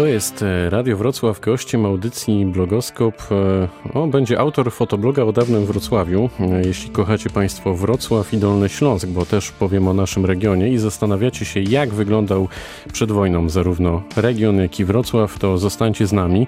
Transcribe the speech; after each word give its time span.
To 0.00 0.06
jest 0.06 0.42
e, 0.42 0.70
Radio 0.70 0.96
Wrocław, 0.96 1.40
gościem 1.40 1.86
audycji 1.86 2.46
Blogoskop. 2.46 3.14
E, 3.30 3.68
o, 3.94 4.06
będzie 4.06 4.38
autor 4.38 4.72
fotobloga 4.72 5.22
o 5.22 5.32
dawnym 5.32 5.66
Wrocławiu. 5.66 6.30
E, 6.40 6.62
jeśli 6.66 6.90
kochacie 6.90 7.30
Państwo 7.30 7.74
Wrocław 7.74 8.34
i 8.34 8.38
Dolny 8.38 8.68
Śląsk, 8.68 9.06
bo 9.06 9.26
też 9.26 9.50
powiem 9.50 9.88
o 9.88 9.94
naszym 9.94 10.26
regionie 10.26 10.68
i 10.68 10.78
zastanawiacie 10.78 11.44
się, 11.44 11.60
jak 11.60 11.94
wyglądał 11.94 12.48
przed 12.92 13.12
wojną 13.12 13.48
zarówno 13.48 14.02
region, 14.16 14.56
jak 14.56 14.80
i 14.80 14.84
Wrocław, 14.84 15.38
to 15.38 15.58
zostańcie 15.58 16.06
z 16.06 16.12
nami 16.12 16.46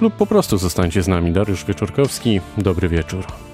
lub 0.00 0.14
po 0.14 0.26
prostu 0.26 0.58
zostańcie 0.58 1.02
z 1.02 1.08
nami. 1.08 1.32
Dariusz 1.32 1.64
Wieczorkowski, 1.64 2.40
dobry 2.58 2.88
wieczór. 2.88 3.49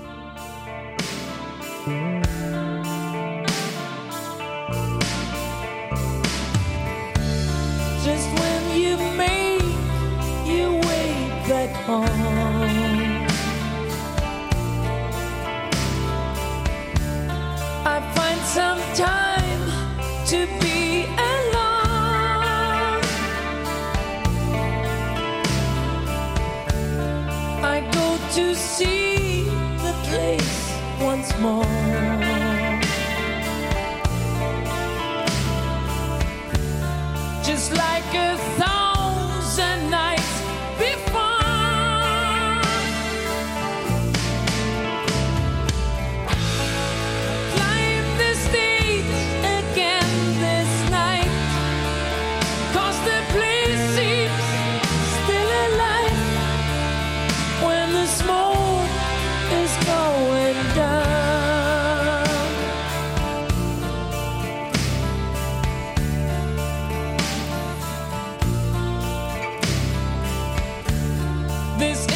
This 71.79 72.16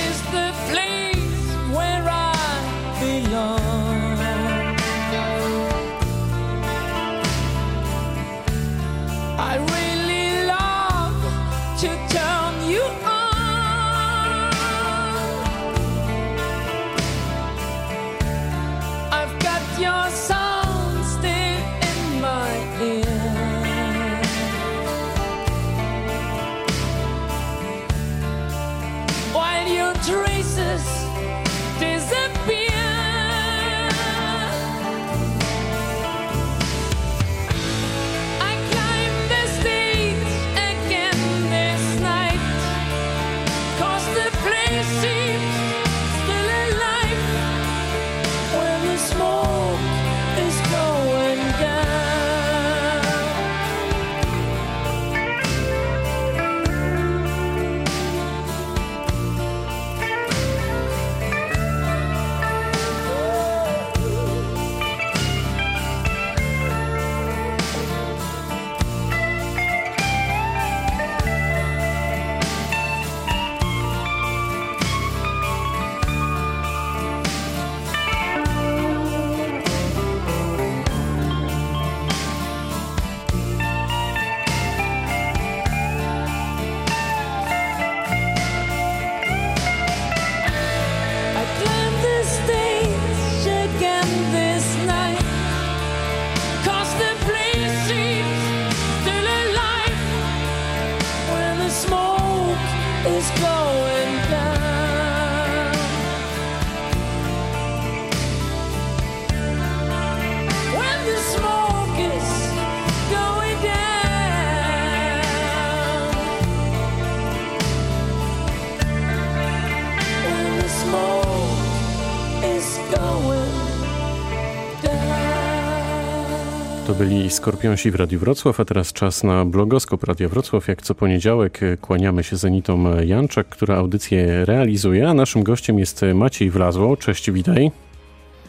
byli 127.00 127.30
Skorpionsi 127.30 127.90
w 127.90 127.94
Radiu 127.94 128.18
Wrocław, 128.18 128.60
a 128.60 128.64
teraz 128.64 128.92
czas 128.92 129.24
na 129.24 129.44
blogoskop 129.44 130.04
Radia 130.04 130.28
Wrocław. 130.28 130.68
Jak 130.68 130.82
co 130.82 130.94
poniedziałek 130.94 131.62
e, 131.62 131.76
kłaniamy 131.76 132.24
się 132.24 132.36
Zenitom 132.36 132.88
Janczak, 133.04 133.48
która 133.48 133.76
audycję 133.76 134.44
realizuje, 134.44 135.08
a 135.08 135.14
naszym 135.14 135.42
gościem 135.42 135.78
jest 135.78 136.04
Maciej 136.14 136.50
Wlazło. 136.50 136.96
Cześć, 136.96 137.30
witaj. 137.30 137.70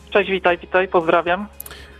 Cześć, 0.10 0.32
witaj, 0.32 0.58
witaj, 0.58 0.88
pozdrawiam. 0.88 1.48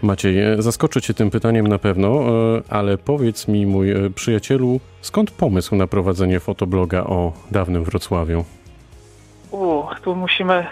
Maciej, 0.02 0.40
e, 0.40 0.62
zaskoczę 0.62 1.02
cię 1.02 1.14
tym 1.14 1.30
pytaniem 1.30 1.68
na 1.68 1.80
pewno, 1.80 2.08
e, 2.08 2.62
ale 2.70 2.98
powiedz 2.98 3.48
mi, 3.48 3.66
mój 3.66 3.94
przyjacielu, 4.16 4.80
skąd 5.02 5.32
pomysł 5.32 5.76
na 5.76 5.88
prowadzenie 5.88 6.40
fotobloga 6.40 7.04
o 7.04 7.34
dawnym 7.52 7.84
Wrocławiu? 7.84 8.46
U, 9.52 9.84
tu 10.04 10.16
musimy 10.16 10.66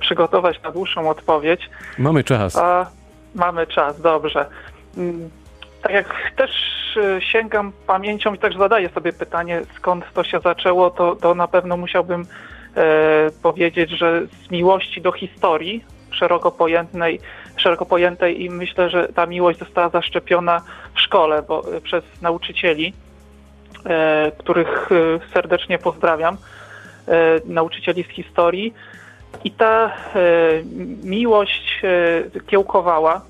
przygotować 0.00 0.62
na 0.62 0.72
dłuższą 0.72 1.10
odpowiedź. 1.10 1.70
Mamy 1.98 2.24
czas. 2.24 2.56
A, 2.56 2.99
Mamy 3.34 3.66
czas, 3.66 4.00
dobrze. 4.00 4.46
Mm, 4.96 5.30
tak 5.82 5.92
jak 5.92 6.32
też 6.36 6.50
y, 6.96 7.20
sięgam 7.20 7.72
pamięcią 7.86 8.34
i 8.34 8.38
też 8.38 8.56
zadaję 8.56 8.88
sobie 8.88 9.12
pytanie, 9.12 9.62
skąd 9.76 10.04
to 10.14 10.24
się 10.24 10.40
zaczęło, 10.40 10.90
to, 10.90 11.16
to 11.16 11.34
na 11.34 11.48
pewno 11.48 11.76
musiałbym 11.76 12.26
e, 12.76 13.30
powiedzieć, 13.42 13.90
że 13.90 14.26
z 14.26 14.50
miłości 14.50 15.00
do 15.00 15.12
historii 15.12 15.84
szeroko 16.10 16.50
pojętej, 16.50 17.20
szeroko 17.56 17.86
pojętej 17.86 18.42
i 18.42 18.50
myślę, 18.50 18.90
że 18.90 19.08
ta 19.08 19.26
miłość 19.26 19.58
została 19.58 19.88
zaszczepiona 19.88 20.62
w 20.94 21.00
szkole 21.00 21.42
bo, 21.42 21.76
e, 21.76 21.80
przez 21.80 22.04
nauczycieli, 22.22 22.92
e, 23.86 24.32
których 24.38 24.88
e, 24.92 25.32
serdecznie 25.32 25.78
pozdrawiam, 25.78 26.36
e, 27.08 27.40
nauczycieli 27.44 28.02
z 28.02 28.08
historii 28.08 28.74
i 29.44 29.50
ta 29.50 29.86
e, 29.86 29.90
miłość 31.04 31.82
e, 31.84 32.40
kiełkowała. 32.40 33.29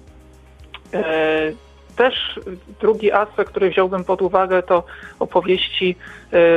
E, 0.94 1.52
też 1.96 2.40
drugi 2.80 3.12
aspekt, 3.12 3.50
który 3.50 3.70
wziąłbym 3.70 4.04
pod 4.04 4.22
uwagę, 4.22 4.62
to 4.62 4.84
opowieści 5.18 5.96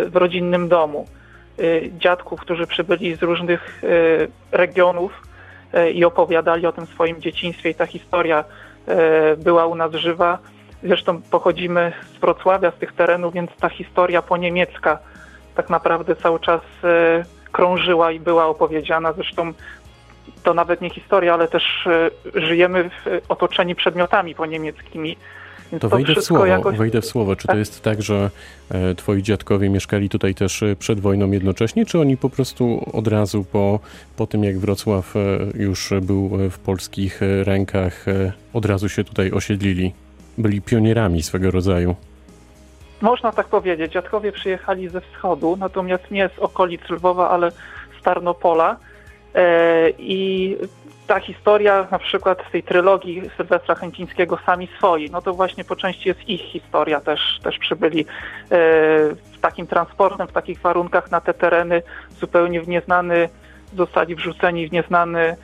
w 0.06 0.12
rodzinnym 0.14 0.68
domu. 0.68 1.08
Dziadków, 1.98 2.40
którzy 2.42 2.68
przybyli 2.68 3.16
z 3.16 3.22
różnych 3.22 3.82
regionów 4.52 5.12
i 5.94 6.06
opowiadali 6.06 6.66
o 6.66 6.72
tym 6.72 6.86
swoim 6.86 7.22
dzieciństwie 7.22 7.70
i 7.70 7.76
ta 7.76 7.86
historia 7.86 8.44
była 9.38 9.66
u 9.66 9.76
nas 9.76 9.92
żywa. 9.92 10.40
Zresztą 10.84 11.22
pochodzimy 11.22 11.94
z 12.16 12.20
Wrocławia, 12.20 12.72
z 12.72 12.76
tych 12.76 12.94
terenów, 12.94 13.34
więc 13.34 13.52
ta 13.60 13.70
historia 13.70 14.22
poniemiecka 14.22 15.00
tak 15.56 15.70
naprawdę 15.70 16.16
cały 16.16 16.40
czas 16.40 16.62
e, 16.84 17.24
krążyła 17.52 18.12
i 18.12 18.20
była 18.20 18.46
opowiedziana. 18.46 19.14
Zresztą 19.14 19.54
to 20.44 20.54
nawet 20.54 20.82
nie 20.82 20.90
historia, 20.90 21.34
ale 21.34 21.48
też 21.48 21.88
e, 21.88 22.10
żyjemy 22.42 22.90
w, 22.90 23.22
otoczeni 23.30 23.76
przedmiotami 23.76 24.36
poniemieckimi. 24.36 25.18
Więc 25.72 25.82
to, 25.82 25.90
to 25.90 25.96
wejdę, 25.96 26.16
w 26.16 26.24
słowo, 26.24 26.46
jakoś... 26.46 26.78
wejdę 26.78 27.02
w 27.02 27.06
słowo. 27.06 27.36
Czy 27.36 27.48
tak? 27.48 27.56
to 27.56 27.60
jest 27.60 27.82
tak, 27.82 28.02
że 28.02 28.30
e, 28.72 28.96
twoi 28.96 29.24
dziadkowie 29.24 29.70
mieszkali 29.70 30.10
tutaj 30.10 30.36
też 30.36 30.64
przed 30.80 31.00
wojną 31.00 31.32
jednocześnie, 31.32 31.86
czy 31.86 32.00
oni 32.00 32.18
po 32.18 32.30
prostu 32.30 32.90
od 32.94 33.08
razu 33.08 33.44
po, 33.44 33.80
po 34.18 34.28
tym, 34.28 34.44
jak 34.44 34.58
Wrocław 34.58 35.14
już 35.56 35.94
był 36.02 36.30
w 36.50 36.60
polskich 36.60 37.22
rękach, 37.44 38.06
od 38.54 38.66
razu 38.66 38.90
się 38.90 39.04
tutaj 39.04 39.32
osiedlili? 39.32 39.94
Byli 40.38 40.62
pionierami 40.62 41.24
swego 41.24 41.52
rodzaju. 41.52 41.96
Można 43.04 43.32
tak 43.32 43.48
powiedzieć. 43.48 43.92
Dziadkowie 43.92 44.32
przyjechali 44.32 44.90
ze 44.90 45.02
wschodu, 45.02 45.58
natomiast 45.60 46.12
nie 46.12 46.30
z 46.30 46.40
okolic 46.40 46.90
Lwowa, 46.90 47.30
ale 47.30 47.52
z 48.00 48.04
Tarnopola. 48.04 48.78
E, 49.36 49.90
I 49.98 50.58
ta 51.08 51.20
historia 51.20 51.88
na 51.92 52.00
przykład 52.00 52.44
z 52.50 52.52
tej 52.52 52.64
trylogii 52.64 53.22
Sylwestra 53.38 53.76
Chęcińskiego 53.76 54.40
Sami 54.46 54.70
Swoi, 54.78 55.10
no 55.10 55.22
to 55.22 55.34
właśnie 55.34 55.64
po 55.64 55.76
części 55.76 56.10
jest 56.10 56.30
ich 56.30 56.42
historia. 56.42 57.02
Też, 57.02 57.40
też 57.44 57.60
przybyli 57.60 58.02
e, 58.02 58.06
w 59.34 59.38
takim 59.42 59.68
transportem, 59.68 60.28
w 60.28 60.32
takich 60.32 60.62
warunkach 60.62 61.12
na 61.12 61.22
te 61.22 61.34
tereny 61.34 61.82
zupełnie 62.20 62.62
w 62.62 62.68
nieznany, 62.68 63.30
zostali 63.76 64.16
wrzuceni 64.16 64.70
w 64.70 64.72
nieznany 64.72 65.20
e, 65.20 65.36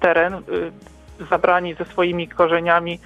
teren, 0.00 0.42
zabrani 1.30 1.74
ze 1.74 1.84
swoimi 1.84 2.28
korzeniami 2.28 2.98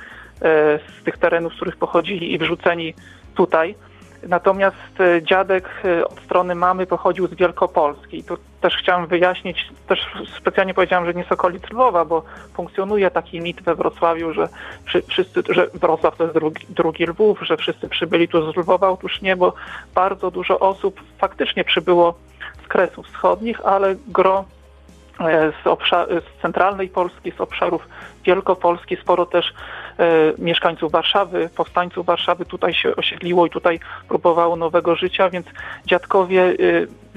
z 1.00 1.05
tych 1.05 1.19
terenów, 1.19 1.52
z 1.52 1.56
których 1.56 1.76
pochodzili 1.76 2.32
i 2.32 2.38
wrzuceni 2.38 2.94
tutaj. 3.34 3.75
Natomiast 4.22 5.00
e, 5.00 5.22
dziadek 5.22 5.68
e, 5.84 6.08
od 6.08 6.20
strony 6.20 6.54
mamy 6.54 6.86
pochodził 6.86 7.26
z 7.26 7.34
Wielkopolski. 7.34 8.24
Tu 8.24 8.36
też 8.60 8.76
chciałem 8.76 9.06
wyjaśnić, 9.06 9.68
też 9.88 10.00
specjalnie 10.38 10.74
powiedziałem, 10.74 11.06
że 11.06 11.14
nie 11.14 11.24
z 11.24 11.32
okolic 11.32 11.70
Lwowa, 11.70 12.04
bo 12.04 12.22
funkcjonuje 12.54 13.10
taki 13.10 13.40
mit 13.40 13.62
we 13.62 13.74
Wrocławiu, 13.74 14.32
że 14.32 14.48
wszyscy, 15.08 15.42
że 15.48 15.66
Wrocław 15.74 16.16
to 16.16 16.24
jest 16.24 16.34
drugi, 16.34 16.66
drugi 16.68 17.06
Lwów, 17.06 17.40
że 17.42 17.56
wszyscy 17.56 17.88
przybyli 17.88 18.28
tu 18.28 18.52
z 18.52 18.56
Lwowa. 18.56 18.88
Otóż 18.88 19.22
nie, 19.22 19.36
bo 19.36 19.52
bardzo 19.94 20.30
dużo 20.30 20.58
osób 20.58 21.00
faktycznie 21.19 21.64
przybyło 21.64 22.14
z 22.64 22.69
Kresów 22.69 23.06
Wschodnich, 23.06 23.60
ale 23.64 23.94
gro 24.08 24.44
e, 25.20 25.52
z, 25.62 25.66
obszar, 25.66 26.08
z 26.08 26.42
centralnej 26.42 26.88
Polski, 26.88 27.32
z 27.32 27.40
obszarów 27.40 27.88
Wielkopolski, 28.26 28.96
sporo 28.96 29.26
też 29.26 29.52
E, 29.99 30.32
mieszkańców 30.38 30.93
Warszawy, 30.93 31.49
powstańców 31.56 32.06
Warszawy 32.06 32.44
tutaj 32.44 32.75
się 32.75 32.96
osiedliło 32.96 33.46
i 33.46 33.50
tutaj 33.50 33.81
próbowało 34.08 34.56
nowego 34.56 34.96
życia, 34.96 35.31
więc 35.31 35.46
dziadkowie 35.87 36.43
e, 36.43 36.55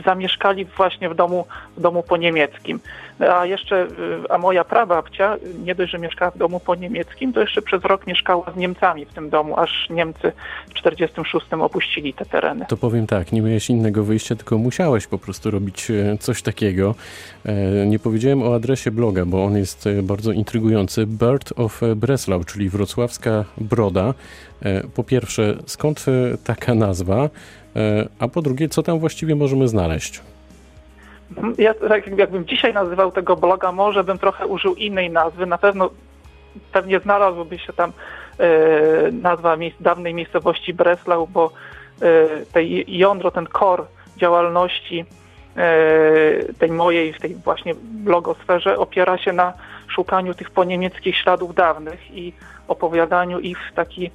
zamieszkali 0.06 0.66
właśnie 0.66 1.10
w 1.10 1.16
domu, 1.16 1.46
w 1.78 1.82
domu 1.82 2.04
po 2.04 2.18
niemieckim. 2.18 2.80
A 3.34 3.46
jeszcze, 3.46 3.88
a 4.30 4.38
moja 4.38 4.64
prababcia, 4.64 5.38
nie 5.64 5.76
dość, 5.76 5.92
że 5.92 6.00
mieszkała 6.00 6.32
w 6.32 6.38
domu 6.38 6.60
po 6.60 6.76
niemieckim, 6.76 7.34
to 7.34 7.42
jeszcze 7.42 7.62
przez 7.62 7.84
rok 7.84 8.08
mieszkała 8.08 8.52
z 8.52 8.56
Niemcami 8.56 9.06
w 9.06 9.14
tym 9.14 9.30
domu, 9.30 9.60
aż 9.60 9.90
Niemcy 9.90 10.32
w 10.70 10.74
1946 10.74 11.46
opuścili 11.54 12.14
te 12.14 12.26
tereny. 12.26 12.66
To 12.70 12.78
powiem 12.78 13.08
tak, 13.08 13.32
nie 13.32 13.42
miałeś 13.42 13.70
innego 13.70 14.04
wyjścia, 14.04 14.36
tylko 14.36 14.58
musiałeś 14.58 15.08
po 15.08 15.18
prostu 15.18 15.52
robić 15.52 15.92
e, 15.92 16.18
coś 16.18 16.42
takiego. 16.42 16.96
Nie 17.86 18.00
powiedziałem 18.00 18.44
o 18.44 18.56
adresie 18.56 18.92
bloga, 18.92 19.26
bo 19.26 19.44
on 19.44 19.58
jest 19.58 19.90
bardzo 20.04 20.32
intrygujący. 20.32 20.99
Bird 21.06 21.54
of 21.56 21.82
Breslau, 21.96 22.44
czyli 22.44 22.70
Wrocławska 22.70 23.46
Broda. 23.58 24.14
E, 24.62 24.84
po 24.96 25.04
pierwsze, 25.04 25.56
skąd 25.66 26.06
e, 26.08 26.38
taka 26.38 26.76
nazwa, 26.76 27.30
e, 27.76 28.08
a 28.20 28.28
po 28.28 28.42
drugie, 28.42 28.70
co 28.70 28.84
tam 28.84 29.00
właściwie 29.00 29.36
możemy 29.36 29.68
znaleźć? 29.68 30.22
Ja 31.58 31.74
tak 31.74 32.18
jakbym 32.18 32.46
dzisiaj 32.46 32.74
nazywał 32.74 33.12
tego 33.12 33.36
bloga, 33.36 33.72
może 33.72 34.04
bym 34.04 34.20
trochę 34.20 34.48
użył 34.48 34.76
innej 34.76 35.10
nazwy. 35.10 35.46
Na 35.46 35.58
pewno 35.58 35.90
pewnie 36.72 37.00
znalazłoby 37.00 37.60
się 37.60 37.74
tam 37.74 37.92
nazwa 39.12 39.56
miejsc, 39.56 39.78
dawnej 39.82 40.14
miejscowości 40.14 40.74
Breslau, 40.74 41.28
bo 41.28 41.52
tej 42.54 42.98
jądro, 42.98 43.32
ten 43.32 43.48
core 43.60 43.84
działalności 44.18 45.06
tej 46.60 46.72
mojej, 46.72 47.14
w 47.14 47.20
tej 47.20 47.36
właśnie 47.36 47.74
blogosferze 47.84 48.78
opiera 48.78 49.18
się 49.18 49.34
na 49.34 49.54
szukaniu 49.92 50.34
tych 50.34 50.52
poniemieckich 50.52 51.18
śladów 51.18 51.56
dawnych 51.56 52.12
i 52.12 52.34
opowiadaniu 52.68 53.40
ich 53.40 53.58
w 53.72 53.74
taki 53.74 54.06
e, 54.06 54.12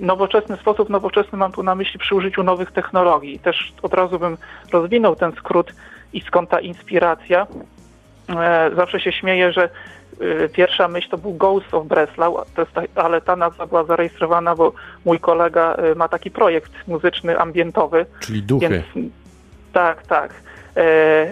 nowoczesny 0.00 0.56
sposób. 0.56 0.88
Nowoczesny 0.88 1.38
mam 1.38 1.52
tu 1.52 1.62
na 1.62 1.74
myśli 1.74 1.98
przy 1.98 2.14
użyciu 2.14 2.42
nowych 2.42 2.72
technologii. 2.72 3.38
Też 3.38 3.72
od 3.82 3.94
razu 3.94 4.18
bym 4.18 4.36
rozwinął 4.72 5.16
ten 5.16 5.32
skrót 5.32 5.72
i 6.12 6.20
skąd 6.20 6.50
ta 6.50 6.60
inspiracja. 6.60 7.46
E, 8.28 8.70
zawsze 8.76 9.00
się 9.00 9.12
śmieję, 9.12 9.52
że 9.52 9.68
e, 10.20 10.48
pierwsza 10.48 10.88
myśl 10.88 11.08
to 11.08 11.18
był 11.18 11.34
Ghost 11.34 11.74
of 11.74 11.86
Breslau, 11.86 12.38
ale 12.94 13.20
ta 13.20 13.36
nazwa 13.36 13.66
była 13.66 13.84
zarejestrowana, 13.84 14.54
bo 14.54 14.72
mój 15.04 15.20
kolega 15.20 15.76
ma 15.96 16.08
taki 16.08 16.30
projekt 16.30 16.72
muzyczny, 16.88 17.38
ambientowy. 17.38 18.06
Czyli 18.20 18.42
duchy. 18.42 18.68
Więc, 18.68 19.12
tak, 19.72 20.06
tak. 20.06 20.34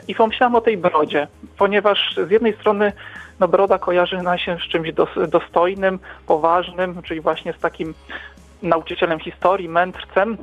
I 0.08 0.14
pomyślałem 0.14 0.54
o 0.54 0.60
tej 0.60 0.76
brodzie, 0.76 1.26
ponieważ 1.58 2.16
z 2.28 2.30
jednej 2.30 2.54
strony 2.54 2.92
no 3.40 3.48
broda 3.48 3.78
kojarzy 3.78 4.22
nam 4.22 4.38
się 4.38 4.56
z 4.56 4.68
czymś 4.68 4.92
dostojnym, 5.28 5.98
poważnym, 6.26 7.02
czyli 7.02 7.20
właśnie 7.20 7.52
z 7.52 7.58
takim 7.58 7.94
nauczycielem 8.62 9.20
historii, 9.20 9.68
mędrcem, 9.68 10.36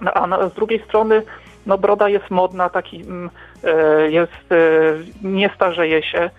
no, 0.00 0.14
a 0.14 0.48
z 0.48 0.54
drugiej 0.54 0.82
strony 0.84 1.22
no 1.66 1.78
broda 1.78 2.08
jest 2.08 2.30
modna, 2.30 2.68
taki 2.68 3.00
mm, 3.02 3.30
e, 3.64 4.10
jest, 4.10 4.52
e, 4.52 4.56
nie 5.22 5.50
starzeje 5.54 6.02
się, 6.02 6.30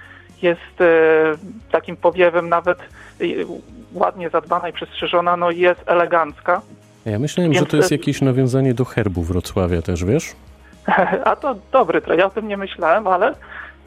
jest 0.42 0.82
e, 0.82 0.86
takim 1.72 1.98
powiewem 1.98 2.50
nawet 2.50 2.78
ładnie 3.94 4.30
zadbana 4.30 4.70
i 4.70 4.74
przestrzeżona, 4.74 5.38
no 5.38 5.52
jest 5.52 5.82
elegancka. 5.86 6.62
Ja 7.06 7.20
myślałem, 7.20 7.52
Więc... 7.52 7.66
że 7.66 7.72
to 7.72 7.78
jest 7.78 7.92
jakieś 7.92 8.22
nawiązanie 8.22 8.74
do 8.74 8.86
herbu 8.86 9.24
Wrocławia 9.24 9.82
też, 9.82 10.06
wiesz? 10.06 10.36
A 11.26 11.36
to 11.36 11.56
dobry 11.72 12.02
tro, 12.02 12.14
ja 12.14 12.26
o 12.26 12.30
tym 12.30 12.48
nie 12.48 12.58
myślałem, 12.58 13.08
ale 13.08 13.34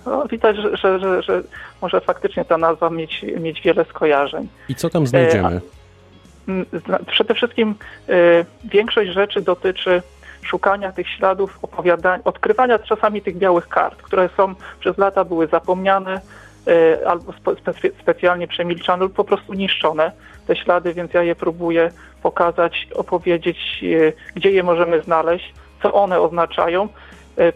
no, 0.07 0.27
widać, 0.27 0.57
że, 0.57 0.77
że, 0.77 0.99
że, 0.99 1.23
że, 1.23 1.43
może 1.83 2.01
faktycznie 2.01 2.45
ta 2.45 2.59
nazwa 2.59 2.91
mieć, 2.91 3.25
mieć 3.41 3.61
wiele 3.61 3.85
skojarzeń. 3.85 4.49
I 4.69 4.75
co 4.75 4.91
tam 4.91 5.07
znajdziemy? 5.07 5.61
E, 6.49 7.05
przede 7.07 7.35
wszystkim 7.35 7.75
e, 8.09 8.13
większość 8.65 9.11
rzeczy 9.11 9.43
dotyczy 9.43 10.03
szukania 10.43 10.93
tych 10.93 11.09
śladów, 11.09 11.59
opowiadania, 11.63 12.25
odkrywania 12.25 12.79
czasami 12.79 13.23
tych 13.23 13.37
białych 13.37 13.69
kart, 13.69 14.03
które 14.03 14.29
są 14.37 14.55
przez 14.81 14.99
lata 14.99 15.25
były 15.25 15.47
zapomniane 15.47 16.21
e, 16.67 17.09
albo 17.09 17.33
spe, 17.33 17.73
specjalnie 18.01 18.49
przemilczane 18.49 19.03
lub 19.03 19.13
po 19.13 19.25
prostu 19.25 19.55
niszczone, 19.55 20.13
te 20.47 20.57
ślady, 20.57 20.95
więc 20.95 21.15
ja 21.15 21.23
je 21.23 21.35
próbuję 21.35 21.91
pokazać, 22.23 22.89
opowiedzieć, 22.95 23.85
gdzie 24.35 24.51
je 24.51 24.63
możemy 24.63 25.03
znaleźć, 25.03 25.55
co 25.83 25.93
one 25.93 26.21
oznaczają, 26.21 26.89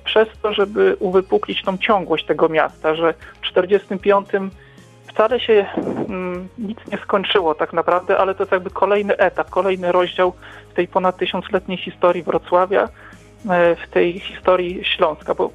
przez 0.04 0.28
to, 0.42 0.52
żeby 0.52 0.96
uwypuklić 0.98 1.62
tą 1.62 1.78
ciągłość 1.78 2.26
tego 2.26 2.48
miasta, 2.48 2.94
że 2.94 3.12
w 3.12 3.52
1945 3.52 4.52
wcale 5.12 5.40
się 5.40 5.66
mm, 6.08 6.48
nic 6.58 6.78
nie 6.92 6.98
skończyło 6.98 7.54
tak 7.54 7.72
naprawdę, 7.72 8.18
ale 8.18 8.34
to 8.34 8.42
jest 8.42 8.52
jakby 8.52 8.70
kolejny 8.70 9.16
etap, 9.16 9.50
kolejny 9.50 9.92
rozdział 9.92 10.32
w 10.70 10.74
tej 10.74 10.88
ponad 10.88 11.16
tysiącletniej 11.16 11.78
historii 11.78 12.22
Wrocławia, 12.22 12.88
e, 13.50 13.76
w 13.76 13.88
tej 13.90 14.20
historii 14.20 14.84
Śląska, 14.84 15.34
bo 15.34 15.44
e, 15.44 15.50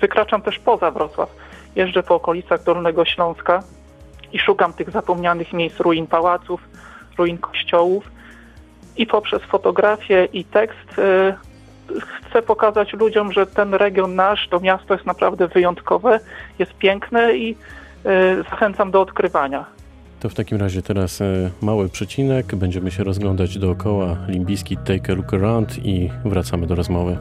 wykraczam 0.00 0.42
też 0.42 0.58
poza 0.58 0.90
Wrocław. 0.90 1.28
Jeżdżę 1.76 2.02
po 2.02 2.14
okolicach 2.14 2.62
Dolnego 2.64 3.04
Śląska 3.04 3.62
i 4.32 4.38
szukam 4.38 4.72
tych 4.72 4.90
zapomnianych 4.90 5.52
miejsc, 5.52 5.80
ruin 5.80 6.06
pałaców, 6.06 6.60
ruin 7.18 7.38
kościołów 7.38 8.10
i 8.96 9.06
poprzez 9.06 9.42
fotografię 9.42 10.28
i 10.32 10.44
tekst 10.44 11.00
chcę 12.30 12.42
pokazać 12.42 12.92
ludziom, 12.92 13.32
że 13.32 13.46
ten 13.46 13.74
region 13.74 14.14
nasz, 14.14 14.48
to 14.48 14.60
miasto 14.60 14.94
jest 14.94 15.06
naprawdę 15.06 15.48
wyjątkowe, 15.48 16.20
jest 16.58 16.74
piękne 16.74 17.36
i 17.36 17.56
e, 18.04 18.36
zachęcam 18.50 18.90
do 18.90 19.00
odkrywania. 19.00 19.64
To 20.20 20.28
w 20.28 20.34
takim 20.34 20.58
razie 20.58 20.82
teraz 20.82 21.20
e, 21.20 21.50
mały 21.62 21.88
przecinek, 21.88 22.54
będziemy 22.56 22.90
się 22.90 23.04
rozglądać 23.04 23.58
dookoła 23.58 24.16
Limbiski 24.28 24.76
Take 24.76 25.12
a 25.12 25.16
Look 25.16 25.34
Around 25.34 25.86
i 25.86 26.10
wracamy 26.24 26.66
do 26.66 26.74
rozmowy. 26.74 27.18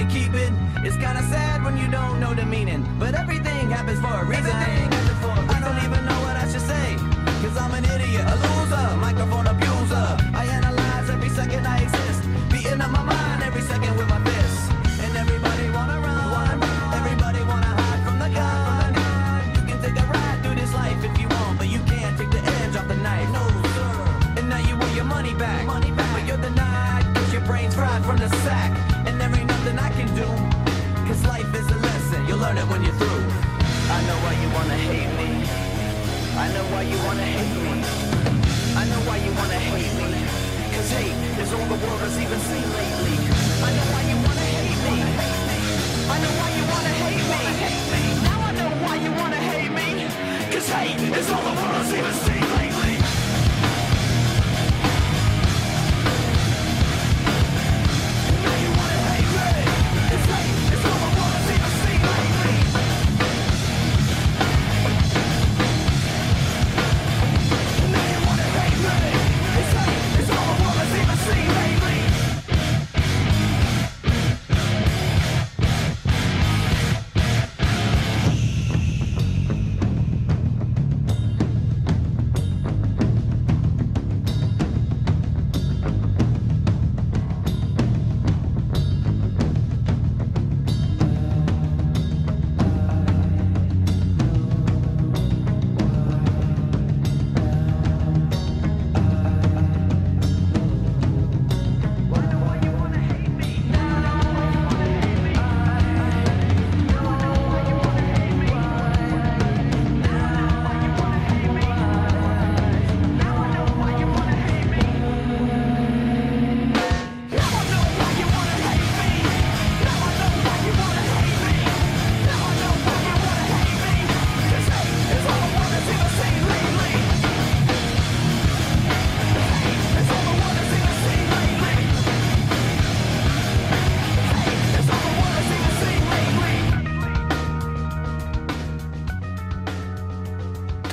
they 0.00 0.20
keep 0.20 0.32
it. 0.34 0.52
It's 0.84 0.96
kinda 0.96 1.22
sad 1.30 1.62
when 1.64 1.76
you 1.76 1.88
don't 1.88 2.20
know 2.20 2.32
the 2.34 2.44
meaning, 2.44 2.86
but 2.98 3.14
every 3.14 3.29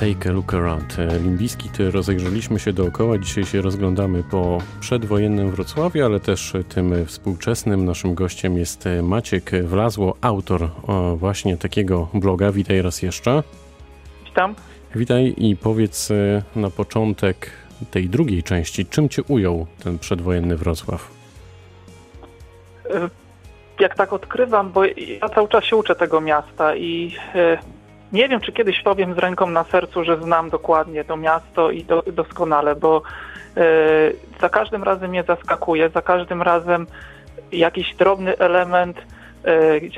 Take 0.08 0.30
a 0.30 0.32
Look 0.32 0.54
Around. 0.54 0.98
E, 0.98 1.18
Limbiski 1.18 1.70
e, 1.80 1.90
rozejrzeliśmy 1.90 2.58
się 2.58 2.72
dookoła, 2.72 3.18
dzisiaj 3.18 3.44
się 3.44 3.60
rozglądamy 3.60 4.22
po 4.30 4.58
przedwojennym 4.80 5.50
Wrocławiu, 5.50 6.04
ale 6.04 6.20
też 6.20 6.54
e, 6.54 6.64
tym 6.64 7.06
współczesnym. 7.06 7.84
Naszym 7.84 8.14
gościem 8.14 8.58
jest 8.58 8.84
Maciek 9.02 9.50
Wlazło, 9.64 10.16
autor 10.20 10.70
właśnie 11.16 11.56
takiego 11.56 12.08
bloga. 12.14 12.52
Witaj 12.52 12.82
raz 12.82 13.02
jeszcze. 13.02 13.42
Witam. 14.24 14.54
Witaj 14.94 15.34
i 15.36 15.56
powiedz 15.56 16.08
na 16.56 16.70
początek 16.70 17.50
tej 17.90 18.08
drugiej 18.08 18.42
części, 18.42 18.86
czym 18.86 19.08
cię 19.08 19.22
ujął 19.22 19.66
ten 19.84 19.98
przedwojenny 19.98 20.56
Wrocław? 20.56 21.10
Jak 23.80 23.94
tak 23.94 24.12
odkrywam, 24.12 24.72
bo 24.72 24.84
ja 24.84 25.28
cały 25.34 25.48
czas 25.48 25.64
się 25.64 25.76
uczę 25.76 25.94
tego 25.94 26.20
miasta 26.20 26.76
i 26.76 27.16
nie 28.12 28.28
wiem, 28.28 28.40
czy 28.40 28.52
kiedyś 28.52 28.82
powiem 28.82 29.14
z 29.14 29.18
ręką 29.18 29.50
na 29.50 29.64
sercu, 29.64 30.04
że 30.04 30.22
znam 30.22 30.50
dokładnie 30.50 31.04
to 31.04 31.16
miasto 31.16 31.70
i 31.70 31.84
do, 31.84 32.02
doskonale, 32.02 32.76
bo 32.76 33.02
yy, 33.56 33.62
za 34.40 34.48
każdym 34.48 34.82
razem 34.82 35.10
mnie 35.10 35.22
zaskakuje, 35.22 35.88
za 35.88 36.02
każdym 36.02 36.42
razem 36.42 36.86
jakiś 37.52 37.94
drobny 37.94 38.38
element, 38.38 38.96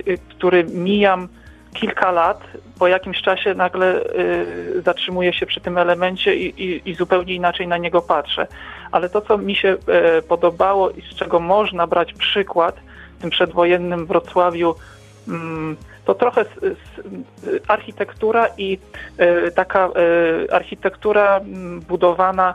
yy, 0.07 0.19
który 0.29 0.65
mijam 0.65 1.29
kilka 1.75 2.11
lat, 2.11 2.41
po 2.79 2.89
jakimś 2.89 3.23
czasie 3.23 3.55
nagle 3.55 4.01
y, 4.03 4.83
zatrzymuję 4.85 5.33
się 5.33 5.47
przy 5.47 5.61
tym 5.61 5.79
elemencie 5.79 6.37
i, 6.37 6.65
i, 6.65 6.91
i, 6.91 6.95
zupełnie 6.95 7.35
inaczej 7.35 7.69
na 7.69 7.79
niego 7.79 8.03
patrzę. 8.03 8.47
Ale 8.93 9.09
to, 9.09 9.21
co 9.21 9.39
mi 9.39 9.57
się 9.57 9.77
podobało 10.29 10.91
i 10.91 11.03
z 11.03 11.15
czego 11.15 11.41
można 11.41 11.87
brać 11.87 12.13
przykład 12.13 12.77
w 13.19 13.21
tym 13.21 13.31
przedwojennym 13.31 14.07
Wrocławiu, 14.07 14.75
mm, 15.29 15.77
to 16.11 16.15
trochę 16.15 16.45
architektura 17.69 18.47
i 18.59 18.79
e, 19.19 19.51
taka 19.51 19.89
e, 19.89 20.55
architektura 20.55 21.37
mm, 21.37 21.81
budowana 21.81 22.55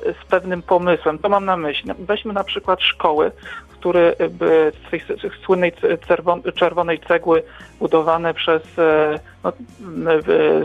z 0.00 0.24
pewnym 0.30 0.62
pomysłem. 0.62 1.18
To 1.18 1.28
mam 1.28 1.44
na 1.44 1.56
myśli. 1.56 1.92
Weźmy 1.98 2.32
na 2.32 2.44
przykład 2.44 2.82
szkoły, 2.82 3.32
które 3.68 4.12
z 4.86 4.90
tej 4.90 5.02
słynnej 5.44 5.72
czerwonej 6.54 7.00
cegły 7.08 7.42
budowane 7.78 8.34
przez 8.34 8.62
no, 9.44 9.52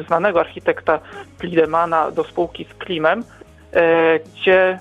znanego 0.08 0.40
architekta 0.40 1.00
Plidemana 1.40 2.12
do 2.12 2.24
spółki 2.24 2.66
z 2.66 2.74
Klimem, 2.74 3.24
gdzie 4.26 4.80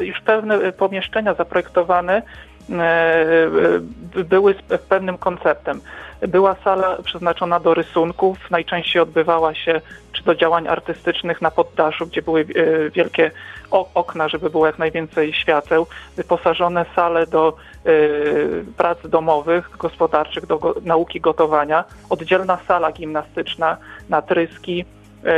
już 0.00 0.20
pewne 0.20 0.72
pomieszczenia 0.72 1.34
zaprojektowane 1.34 2.22
były 4.24 4.54
z 4.54 4.82
pewnym 4.82 5.18
konceptem. 5.18 5.80
Była 6.28 6.56
sala 6.64 6.96
przeznaczona 7.04 7.60
do 7.60 7.74
rysunków, 7.74 8.50
najczęściej 8.50 9.02
odbywała 9.02 9.54
się 9.54 9.80
czy 10.12 10.24
do 10.24 10.34
działań 10.34 10.68
artystycznych 10.68 11.42
na 11.42 11.50
poddaszu, 11.50 12.06
gdzie 12.06 12.22
były 12.22 12.40
e, 12.40 12.90
wielkie 12.90 13.30
okna, 13.94 14.28
żeby 14.28 14.50
było 14.50 14.66
jak 14.66 14.78
najwięcej 14.78 15.32
świateł, 15.32 15.86
wyposażone 16.16 16.86
sale 16.96 17.26
do 17.26 17.56
e, 17.86 17.90
prac 18.76 18.98
domowych, 19.08 19.70
gospodarczych, 19.78 20.46
do 20.46 20.74
nauki 20.82 21.20
gotowania, 21.20 21.84
oddzielna 22.10 22.58
sala 22.68 22.92
gimnastyczna 22.92 23.76
na 24.08 24.22
tryski, 24.22 24.84
e, 25.24 25.34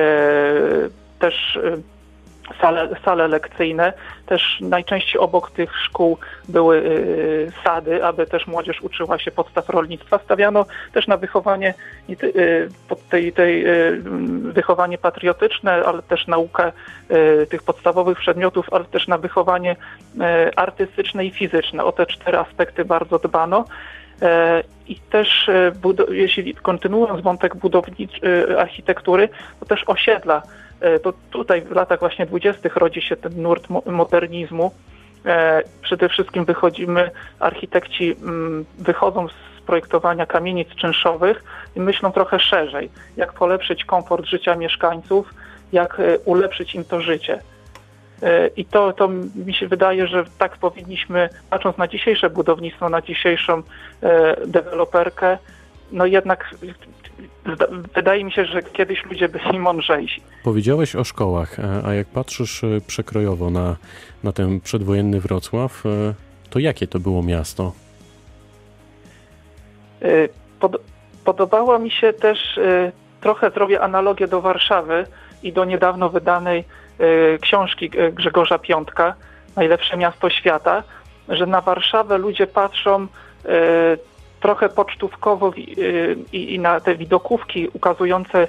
też 1.18 1.58
sale, 2.60 2.88
sale 3.04 3.28
lekcyjne. 3.28 3.92
Też 4.26 4.58
najczęściej 4.60 5.20
obok 5.20 5.50
tych 5.50 5.76
szkół 5.78 6.18
były 6.48 6.76
y, 6.76 7.52
sady, 7.64 8.04
aby 8.04 8.26
też 8.26 8.46
młodzież 8.46 8.82
uczyła 8.82 9.18
się 9.18 9.30
podstaw 9.30 9.68
rolnictwa. 9.68 10.18
Stawiano 10.24 10.66
też 10.92 11.06
na 11.06 11.16
wychowanie, 11.16 11.74
y, 12.10 12.68
tej, 13.10 13.32
tej, 13.32 13.66
y, 13.66 14.00
wychowanie 14.52 14.98
patriotyczne, 14.98 15.72
ale 15.72 16.02
też 16.02 16.26
naukę 16.26 16.72
tych 17.50 17.62
podstawowych 17.62 18.18
przedmiotów, 18.18 18.66
ale 18.72 18.84
też 18.84 19.08
na 19.08 19.18
wychowanie 19.18 19.76
artystyczne 20.56 21.26
i 21.26 21.30
fizyczne. 21.30 21.84
O 21.84 21.92
te 21.92 22.06
cztery 22.06 22.38
aspekty 22.38 22.84
bardzo 22.84 23.18
dbano. 23.18 23.64
I 24.88 24.96
też, 24.96 25.50
jeśli 26.10 26.54
kontynuując 26.54 27.22
wątek 27.22 27.56
budowniczy, 27.56 28.58
architektury, 28.58 29.28
to 29.60 29.66
też 29.66 29.84
osiedla 29.86 30.42
E, 30.42 30.65
to 31.02 31.12
tutaj 31.30 31.62
w 31.62 31.70
latach 31.70 32.00
właśnie 32.00 32.26
dwudziestych 32.26 32.76
rodzi 32.76 33.02
się 33.02 33.16
ten 33.16 33.42
nurt 33.42 33.68
modernizmu. 33.86 34.72
E, 35.26 35.62
przede 35.82 36.08
wszystkim 36.08 36.44
wychodzimy, 36.44 37.10
architekci 37.40 38.16
mm, 38.22 38.64
wychodzą 38.78 39.28
z 39.28 39.60
projektowania 39.66 40.26
kamienic 40.26 40.68
czynszowych 40.68 41.44
i 41.76 41.80
myślą 41.80 42.12
trochę 42.12 42.40
szerzej, 42.40 42.90
jak 43.16 43.32
polepszyć 43.32 43.84
komfort 43.84 44.26
życia 44.26 44.54
mieszkańców, 44.54 45.34
jak 45.72 46.00
e, 46.00 46.18
ulepszyć 46.18 46.74
im 46.74 46.84
to 46.84 47.00
życie. 47.00 47.42
I 48.56 48.64
to, 48.64 48.92
to 48.92 49.08
mi 49.46 49.54
się 49.54 49.68
wydaje, 49.68 50.06
że 50.06 50.24
tak 50.38 50.56
powinniśmy, 50.56 51.28
patrząc 51.50 51.78
na 51.78 51.88
dzisiejsze 51.88 52.30
budownictwo, 52.30 52.88
na 52.88 53.02
dzisiejszą 53.02 53.62
deweloperkę, 54.46 55.38
no 55.92 56.06
jednak 56.06 56.54
wydaje 57.94 58.24
mi 58.24 58.32
się, 58.32 58.44
że 58.44 58.62
kiedyś 58.62 59.04
ludzie 59.04 59.28
byli 59.28 59.58
mądrzejsi. 59.58 60.22
Powiedziałeś 60.44 60.96
o 60.96 61.04
szkołach, 61.04 61.58
e, 61.60 61.82
a 61.86 61.94
jak 61.94 62.06
patrzysz 62.06 62.64
e, 62.64 62.80
przekrojowo 62.86 63.50
na, 63.50 63.76
na 64.24 64.32
ten 64.32 64.60
przedwojenny 64.60 65.20
Wrocław, 65.20 65.86
e, 65.86 66.14
to 66.50 66.58
jakie 66.58 66.86
to 66.86 66.98
było 66.98 67.22
miasto? 67.22 67.72
Pod, 70.60 70.76
podobało 71.24 71.78
mi 71.78 71.90
się 71.90 72.12
też, 72.12 72.60
trochę 73.20 73.50
zrobię 73.50 73.80
analogię 73.80 74.28
do 74.28 74.40
Warszawy 74.40 75.06
i 75.42 75.52
do 75.52 75.64
niedawno 75.64 76.08
wydanej 76.08 76.64
książki 77.40 77.90
Grzegorza 78.12 78.58
Piątka, 78.58 79.14
Najlepsze 79.56 79.96
miasto 79.96 80.30
świata, 80.30 80.82
że 81.28 81.46
na 81.46 81.60
Warszawę 81.60 82.18
ludzie 82.18 82.46
patrzą 82.46 83.06
trochę 84.40 84.68
pocztówkowo 84.68 85.52
y, 85.78 86.16
i, 86.32 86.54
i 86.54 86.58
na 86.58 86.80
te 86.80 86.94
widokówki 86.94 87.68
ukazujące 87.72 88.48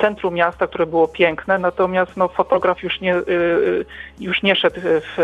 centrum 0.00 0.34
miasta, 0.34 0.66
które 0.66 0.86
było 0.86 1.08
piękne, 1.08 1.58
natomiast 1.58 2.16
no, 2.16 2.28
fotograf 2.28 2.82
już 2.82 3.00
nie, 3.00 3.16
y, 3.16 3.24
y, 3.28 3.84
już 4.20 4.42
nie 4.42 4.56
szedł 4.56 4.80
w 4.84 5.16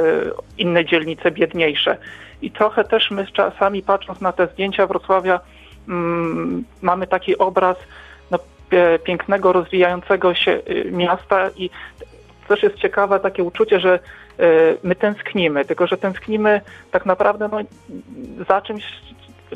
inne 0.58 0.84
dzielnice 0.84 1.30
biedniejsze. 1.30 1.96
I 2.42 2.50
trochę 2.50 2.84
też 2.84 3.10
my 3.10 3.26
czasami 3.26 3.82
patrząc 3.82 4.20
na 4.20 4.32
te 4.32 4.46
zdjęcia 4.46 4.86
Wrocławia 4.86 5.40
mm, 5.88 6.64
mamy 6.82 7.06
taki 7.06 7.38
obraz 7.38 7.76
no, 8.30 8.38
pięknego, 9.04 9.52
rozwijającego 9.52 10.34
się 10.34 10.60
miasta 10.90 11.50
i 11.56 11.70
też 12.48 12.62
jest 12.62 12.76
ciekawe 12.76 13.20
takie 13.20 13.44
uczucie, 13.44 13.80
że 13.80 13.98
my 14.82 14.94
tęsknimy, 14.94 15.64
tylko 15.64 15.86
że 15.86 15.96
tęsknimy 15.96 16.60
tak 16.90 17.06
naprawdę 17.06 17.48
no, 17.52 17.58
za 18.48 18.60
czymś, 18.60 18.84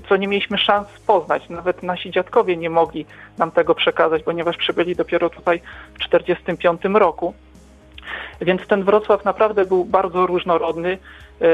co 0.08 0.16
nie 0.16 0.28
mieliśmy 0.28 0.58
szans 0.58 0.88
poznać. 1.06 1.48
Nawet 1.48 1.82
nasi 1.82 2.10
dziadkowie 2.10 2.56
nie 2.56 2.70
mogli 2.70 3.06
nam 3.38 3.50
tego 3.50 3.74
przekazać, 3.74 4.22
ponieważ 4.22 4.56
przybyli 4.56 4.96
dopiero 4.96 5.30
tutaj 5.30 5.60
w 5.94 5.98
1945 5.98 6.94
roku. 6.94 7.34
Więc 8.40 8.66
ten 8.66 8.84
Wrocław 8.84 9.24
naprawdę 9.24 9.64
był 9.64 9.84
bardzo 9.84 10.26
różnorodny. 10.26 10.98
E, 11.42 11.46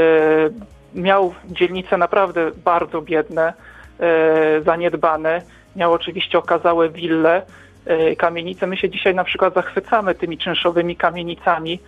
miał 0.95 1.35
dzielnice 1.45 1.97
naprawdę 1.97 2.51
bardzo 2.65 3.03
biedne, 3.03 3.53
e, 4.01 4.63
zaniedbane. 4.63 5.43
Miał 5.77 5.93
oczywiście 5.93 6.39
okazałe 6.39 6.89
wille, 6.89 7.43
e, 7.87 8.17
kamienice. 8.17 8.67
My 8.67 8.77
się 8.77 8.91
dzisiaj 8.91 9.15
na 9.15 9.25
przykład 9.25 9.55
zachwycamy 9.55 10.15
tymi 10.15 10.39
czynszowymi 10.39 10.97
kamienicami 10.97 11.81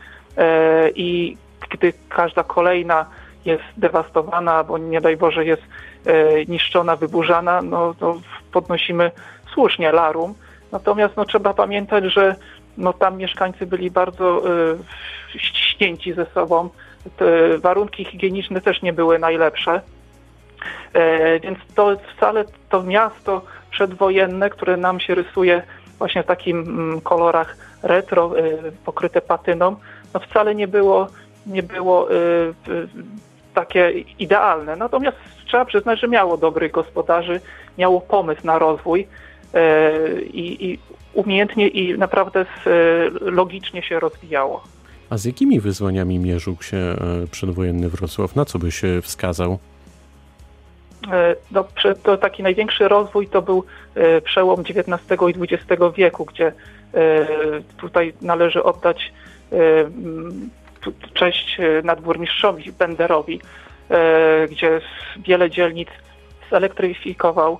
i 0.94 1.36
gdy 1.70 1.92
każda 2.08 2.44
kolejna 2.44 3.06
jest 3.44 3.64
dewastowana, 3.76 4.64
bo 4.64 4.78
nie 4.78 5.00
daj 5.00 5.16
Boże 5.16 5.44
jest 5.44 5.62
e, 6.06 6.44
niszczona, 6.44 6.96
wyburzana, 6.96 7.62
no 7.62 7.94
to 7.94 8.20
podnosimy 8.52 9.10
słusznie 9.54 9.92
larum. 9.92 10.34
Natomiast 10.72 11.16
no, 11.16 11.24
trzeba 11.24 11.54
pamiętać, 11.54 12.04
że 12.04 12.36
no, 12.78 12.92
tam 12.92 13.16
mieszkańcy 13.16 13.66
byli 13.66 13.90
bardzo 13.90 14.42
e, 15.34 15.38
ściśnięci 15.38 16.12
ze 16.12 16.26
sobą. 16.26 16.68
Te 17.16 17.58
warunki 17.58 18.04
higieniczne 18.04 18.60
też 18.60 18.82
nie 18.82 18.92
były 18.92 19.18
najlepsze. 19.18 19.80
E, 20.92 21.40
więc 21.40 21.58
to 21.74 21.96
wcale 22.16 22.44
to 22.68 22.82
miasto 22.82 23.42
przedwojenne, 23.70 24.50
które 24.50 24.76
nam 24.76 25.00
się 25.00 25.14
rysuje 25.14 25.62
właśnie 25.98 26.22
w 26.22 26.26
takim 26.26 26.58
mm, 26.58 27.00
kolorach 27.00 27.56
retro, 27.82 28.32
pokryte 28.84 29.20
patyną, 29.20 29.76
no 30.14 30.20
wcale 30.20 30.54
nie 30.54 30.68
było, 30.68 31.06
nie 31.46 31.62
było 31.62 32.08
takie 33.54 33.92
idealne. 34.18 34.76
Natomiast 34.76 35.16
trzeba 35.46 35.64
przyznać, 35.64 36.00
że 36.00 36.08
miało 36.08 36.36
dobrych 36.36 36.72
gospodarzy, 36.72 37.40
miało 37.78 38.00
pomysł 38.00 38.40
na 38.44 38.58
rozwój 38.58 39.06
e, 39.54 40.20
i, 40.22 40.70
i 40.70 40.78
umiejętnie 41.14 41.68
i 41.68 41.98
naprawdę 41.98 42.40
e, 42.40 42.46
logicznie 43.20 43.82
się 43.82 44.00
rozwijało. 44.00 44.64
A 45.10 45.18
z 45.18 45.24
jakimi 45.24 45.60
wyzwaniami 45.60 46.18
mierzył 46.18 46.56
się 46.60 46.76
e, 46.76 46.96
przedwojenny 47.30 47.88
Wrocław? 47.88 48.36
Na 48.36 48.44
co 48.44 48.58
by 48.58 48.70
się 48.70 49.02
wskazał? 49.02 49.58
No, 51.50 51.64
to 52.02 52.16
taki 52.16 52.42
największy 52.42 52.88
rozwój 52.88 53.28
to 53.28 53.42
był 53.42 53.64
przełom 54.24 54.60
XIX 54.60 55.20
i 55.28 55.54
XX 55.54 55.82
wieku, 55.96 56.24
gdzie 56.24 56.52
tutaj 57.76 58.14
należy 58.20 58.62
oddać 58.62 59.12
cześć 61.14 61.60
e, 61.60 61.82
nadburmistrzowi 61.82 62.72
Benderowi, 62.72 63.40
e, 63.90 64.48
gdzie 64.48 64.80
wiele 65.16 65.50
dzielnic 65.50 65.88
zelektryfikował, 66.50 67.58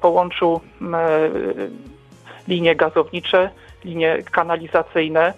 połączył 0.00 0.60
linie 2.48 2.76
gazownicze, 2.76 3.50
linie 3.84 4.18
kanalizacyjne. 4.30 5.34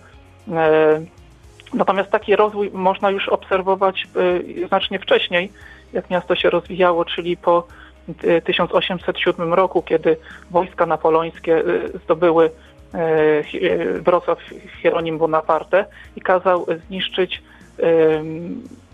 Natomiast 1.75 2.11
taki 2.11 2.37
rozwój 2.37 2.71
można 2.73 3.11
już 3.11 3.29
obserwować 3.29 4.07
znacznie 4.69 4.99
wcześniej, 4.99 5.53
jak 5.93 6.11
miasto 6.11 6.35
się 6.35 6.51
rozwijało, 6.51 7.05
czyli 7.05 7.37
po 7.37 7.67
1807 8.45 9.55
roku, 9.55 9.83
kiedy 9.83 10.17
wojska 10.51 10.87
napoleońskie 10.87 11.63
zdobyły 12.05 12.51
Wrocław 14.01 14.39
Hieronim 14.83 15.19
Bonaparte 15.19 15.85
i 16.17 16.21
kazał 16.21 16.67
zniszczyć 16.87 17.43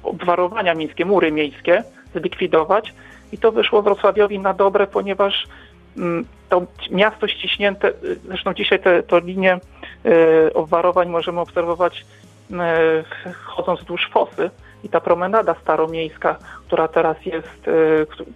obwarowania 0.02 0.74
miejskie, 0.74 1.04
mury 1.04 1.32
miejskie, 1.32 1.84
zlikwidować. 2.14 2.94
I 3.32 3.38
to 3.38 3.52
wyszło 3.52 3.82
Wrocławiowi 3.82 4.38
na 4.38 4.54
dobre, 4.54 4.87
ponieważ 4.87 5.46
mm, 5.96 6.24
to 6.48 6.66
miasto 6.90 7.28
ściśnięte, 7.28 7.92
zresztą 8.24 8.54
dzisiaj 8.54 8.80
te, 8.80 9.02
to 9.02 9.18
linie 9.18 9.58
e, 10.04 10.54
obwarowań 10.54 11.08
możemy 11.08 11.40
obserwować 11.40 12.06
e, 12.52 13.04
chodząc 13.44 13.80
wzdłuż 13.80 14.11
fosy. 14.12 14.50
I 14.84 14.88
ta 14.88 15.00
promenada 15.00 15.54
staromiejska, 15.62 16.38
która 16.66 16.88
teraz 16.88 17.26
jest 17.26 17.70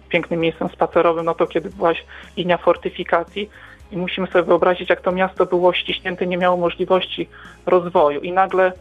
pięknym 0.09 0.39
miejscem 0.39 0.69
spacerowym, 0.69 1.25
no 1.25 1.35
to 1.35 1.47
kiedy 1.47 1.69
była 1.69 1.91
linia 2.37 2.57
fortyfikacji, 2.57 3.49
i 3.91 3.97
musimy 3.97 4.27
sobie 4.27 4.43
wyobrazić, 4.43 4.89
jak 4.89 5.01
to 5.01 5.11
miasto 5.11 5.45
było 5.45 5.73
ściśnięte, 5.73 6.27
nie 6.27 6.37
miało 6.37 6.57
możliwości 6.57 7.29
rozwoju. 7.65 8.21
I 8.21 8.31
nagle 8.31 8.71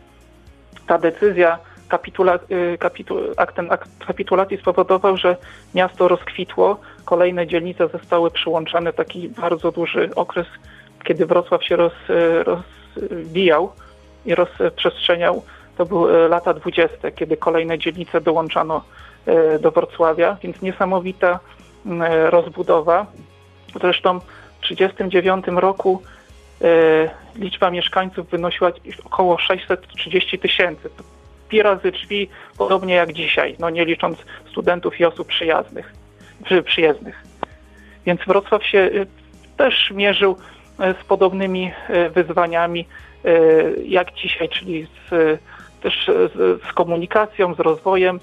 ta 0.87 0.99
decyzja, 0.99 1.59
kapitula, 1.89 2.39
y, 2.75 2.79
kapitu, 2.79 3.19
aktem 3.37 3.71
akt 3.71 3.91
kapitulacji 4.07 4.59
spowodował, 4.59 5.17
że 5.17 5.37
miasto 5.75 6.09
rozkwitło, 6.09 6.81
kolejne 7.05 7.47
dzielnice 7.47 7.89
zostały 7.89 8.31
przyłączane, 8.31 8.93
taki 8.93 9.29
bardzo 9.29 9.73
duży 9.73 10.11
okres, 10.15 10.47
kiedy 11.05 11.27
Wrocław 11.27 11.65
się 11.65 11.77
roz, 11.77 11.93
y, 12.11 12.45
rozwijał 12.45 13.73
i 14.27 14.35
rozprzestrzeniał, 14.35 15.43
to 15.77 15.87
były 15.87 16.29
lata 16.29 16.55
20., 16.55 17.11
kiedy 17.11 17.37
kolejne 17.37 17.79
dzielnice 17.79 18.21
dołączano 18.21 18.85
do 19.61 19.71
Wrocławia, 19.71 20.37
więc 20.43 20.63
niesamowita 20.63 21.41
rozbudowa. 22.31 23.07
Zresztą 23.81 24.21
1939 24.69 25.61
roku 25.61 26.03
liczba 27.37 27.71
mieszkańców 27.71 28.31
wynosiła 28.31 28.73
około 29.05 29.39
630 29.39 30.39
tysięcy. 30.39 30.91
Pi 31.49 31.63
razy 31.63 31.93
drzwi, 31.93 32.29
podobnie 32.59 32.95
jak 32.95 33.13
dzisiaj, 33.13 33.57
no 33.59 33.71
nie 33.71 33.85
licząc 33.85 34.19
studentów 34.51 35.01
i 35.01 35.05
osób 35.05 35.29
przyjaznych, 35.29 35.93
przy, 36.45 36.63
przyjezdnych. 36.63 37.23
Więc 38.07 38.21
Wrocław 38.27 38.67
się 38.67 38.91
też 39.57 39.91
mierzył 39.91 40.37
z 40.79 41.05
podobnymi 41.05 41.73
wyzwaniami 42.15 42.87
jak 43.85 44.13
dzisiaj, 44.15 44.49
czyli 44.49 44.87
z, 45.11 45.41
też 45.83 46.11
z, 46.35 46.63
z 46.71 46.73
komunikacją, 46.73 47.55
z 47.55 47.61
rozwojem 47.61 48.21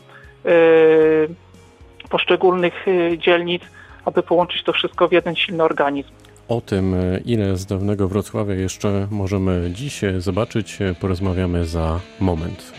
poszczególnych 2.09 2.85
dzielnic, 3.17 3.63
aby 4.05 4.23
połączyć 4.23 4.63
to 4.63 4.73
wszystko 4.73 5.07
w 5.07 5.11
jeden 5.11 5.35
silny 5.35 5.63
organizm. 5.63 6.18
O 6.49 6.61
tym, 6.61 6.95
ile 7.25 7.57
z 7.57 7.65
dawnego 7.65 8.07
Wrocławia 8.07 8.55
jeszcze 8.55 9.07
możemy 9.11 9.71
dziś 9.73 10.01
zobaczyć, 10.17 10.79
porozmawiamy 10.99 11.65
za 11.65 11.99
moment. 12.19 12.78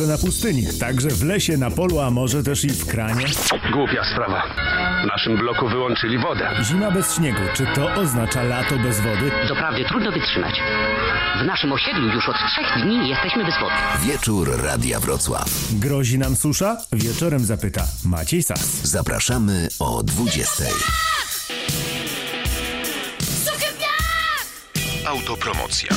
Tylko 0.00 0.12
na 0.12 0.18
pustyni, 0.18 0.66
także 0.80 1.08
w 1.08 1.22
lesie, 1.22 1.56
na 1.56 1.70
polu, 1.70 2.00
a 2.00 2.10
może 2.10 2.42
też 2.42 2.64
i 2.64 2.68
w 2.68 2.86
kranie. 2.86 3.26
Głupia 3.72 4.04
sprawa. 4.12 4.42
W 5.04 5.06
naszym 5.06 5.36
bloku 5.36 5.68
wyłączyli 5.68 6.18
wodę. 6.18 6.50
Zima 6.62 6.90
bez 6.90 7.16
śniegu, 7.16 7.40
czy 7.54 7.66
to 7.74 7.94
oznacza 7.94 8.42
lato 8.42 8.78
bez 8.78 9.00
wody? 9.00 9.30
Doprawdy 9.48 9.84
trudno 9.84 10.12
wytrzymać. 10.12 10.54
W 11.42 11.46
naszym 11.46 11.72
osiedlu 11.72 12.08
już 12.08 12.28
od 12.28 12.36
trzech 12.36 12.82
dni 12.84 13.08
jesteśmy 13.08 13.44
bez 13.44 13.54
wody. 13.60 13.74
Wieczór 14.02 14.62
Radia 14.62 15.00
Wrocław. 15.00 15.48
Grozi 15.72 16.18
nam 16.18 16.36
susza? 16.36 16.76
Wieczorem 16.92 17.40
zapyta 17.40 17.84
Maciej 18.04 18.42
Sas. 18.42 18.80
Zapraszamy 18.82 19.68
o 19.78 20.02
20. 20.02 20.64
Autopromocja. 25.06 25.90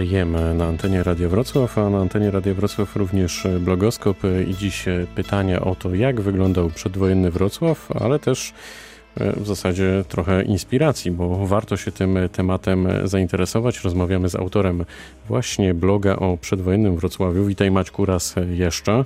Ariem 0.00 0.56
na 0.56 0.64
antenie 0.64 1.02
Radia 1.02 1.28
Wrocław, 1.28 1.78
a 1.78 1.90
na 1.90 1.98
antenie 1.98 2.30
Radia 2.30 2.54
Wrocław 2.54 2.96
również 2.96 3.46
blogoskop 3.60 4.16
i 4.48 4.54
dziś 4.54 4.84
pytania 5.14 5.60
o 5.60 5.74
to, 5.74 5.94
jak 5.94 6.20
wyglądał 6.20 6.70
przedwojenny 6.70 7.30
Wrocław, 7.30 7.88
ale 8.00 8.18
też 8.18 8.52
e, 9.20 9.32
w 9.32 9.46
zasadzie 9.46 10.04
trochę 10.08 10.42
inspiracji, 10.42 11.10
bo 11.10 11.46
warto 11.46 11.76
się 11.76 11.92
tym 11.92 12.18
tematem 12.32 12.88
zainteresować. 13.04 13.84
Rozmawiamy 13.84 14.28
z 14.28 14.34
autorem 14.34 14.84
właśnie 15.28 15.74
bloga 15.74 16.16
o 16.16 16.36
przedwojennym 16.36 16.96
Wrocławiu. 16.96 17.44
Witaj 17.44 17.70
Maćku 17.70 18.04
raz 18.06 18.34
jeszcze. 18.50 19.04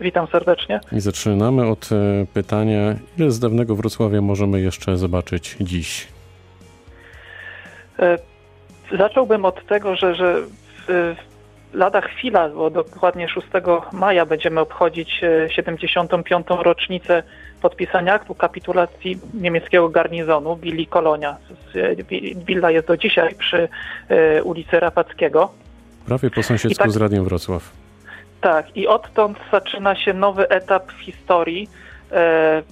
Witam 0.00 0.26
serdecznie. 0.26 0.80
I 0.92 1.00
zaczynamy 1.00 1.66
od 1.66 1.90
e, 1.92 2.26
pytania, 2.34 2.94
ile 3.18 3.30
z 3.30 3.38
dawnego 3.38 3.76
Wrocławia 3.76 4.20
możemy 4.20 4.60
jeszcze 4.60 4.96
zobaczyć 4.96 5.56
dziś? 5.60 6.08
E, 7.98 8.33
Zacząłbym 8.98 9.44
od 9.44 9.66
tego, 9.66 9.96
że, 9.96 10.14
że 10.14 10.34
w, 10.40 11.14
w 11.16 11.74
lada 11.76 12.00
chwila, 12.00 12.48
bo 12.48 12.70
dokładnie 12.70 13.28
6 13.28 13.46
maja 13.92 14.26
będziemy 14.26 14.60
obchodzić 14.60 15.20
e, 15.24 15.50
75. 15.50 16.46
rocznicę 16.62 17.22
podpisania 17.62 18.14
aktu 18.14 18.34
kapitulacji 18.34 19.18
niemieckiego 19.34 19.88
garnizonu 19.88 20.56
Willi 20.56 20.86
Kolonia. 20.86 21.36
Wi- 22.10 22.36
Willa 22.46 22.70
jest 22.70 22.86
do 22.86 22.96
dzisiaj 22.96 23.34
przy 23.34 23.68
ulicy 24.44 24.80
Rapackiego. 24.80 25.52
Prawie 26.06 26.30
po 26.30 26.42
sąsiedzku 26.42 26.82
tak- 26.84 26.90
z 26.92 26.96
Radiem 26.96 27.24
Wrocław. 27.24 27.70
Tak, 28.40 28.76
i 28.76 28.86
odtąd 28.86 29.38
zaczyna 29.52 29.96
się 29.96 30.14
nowy 30.14 30.48
etap 30.48 30.92
w 30.92 31.00
historii, 31.00 31.68
e, 32.12 32.62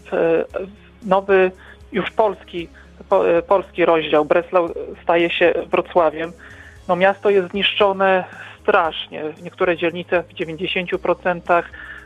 nowy 1.06 1.50
już 1.92 2.10
polski, 2.10 2.68
e, 3.10 3.42
polski 3.42 3.84
rozdział. 3.84 4.24
Breslau 4.24 4.68
staje 5.02 5.30
się 5.30 5.52
Wrocławiem. 5.70 6.32
No, 6.88 6.96
miasto 6.96 7.30
jest 7.30 7.50
zniszczone 7.50 8.24
strasznie. 8.62 9.24
Niektóre 9.42 9.76
dzielnice 9.76 10.22
w 10.22 10.34
90%, 10.34 11.62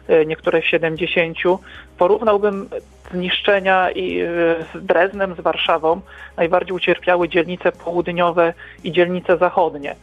e, 0.08 0.26
niektóre 0.26 0.62
w 0.62 0.64
70%. 0.64 1.58
Porównałbym 1.98 2.68
zniszczenia 3.12 3.90
i 3.90 4.20
e, 4.20 4.26
z 4.74 4.86
Dreznem, 4.86 5.34
z 5.34 5.40
Warszawą. 5.40 6.00
Najbardziej 6.36 6.76
ucierpiały 6.76 7.28
dzielnice 7.28 7.72
południowe 7.72 8.54
i 8.84 8.92
dzielnice 8.92 9.36
zachodnie. 9.36 9.96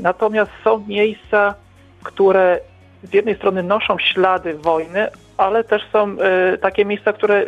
Natomiast 0.00 0.50
są 0.64 0.84
miejsca, 0.88 1.54
które 2.02 2.60
z 3.02 3.14
jednej 3.14 3.36
strony 3.36 3.62
noszą 3.62 3.98
ślady 3.98 4.54
wojny, 4.54 5.08
ale 5.36 5.64
też 5.64 5.82
są 5.92 6.16
takie 6.60 6.84
miejsca, 6.84 7.12
które 7.12 7.46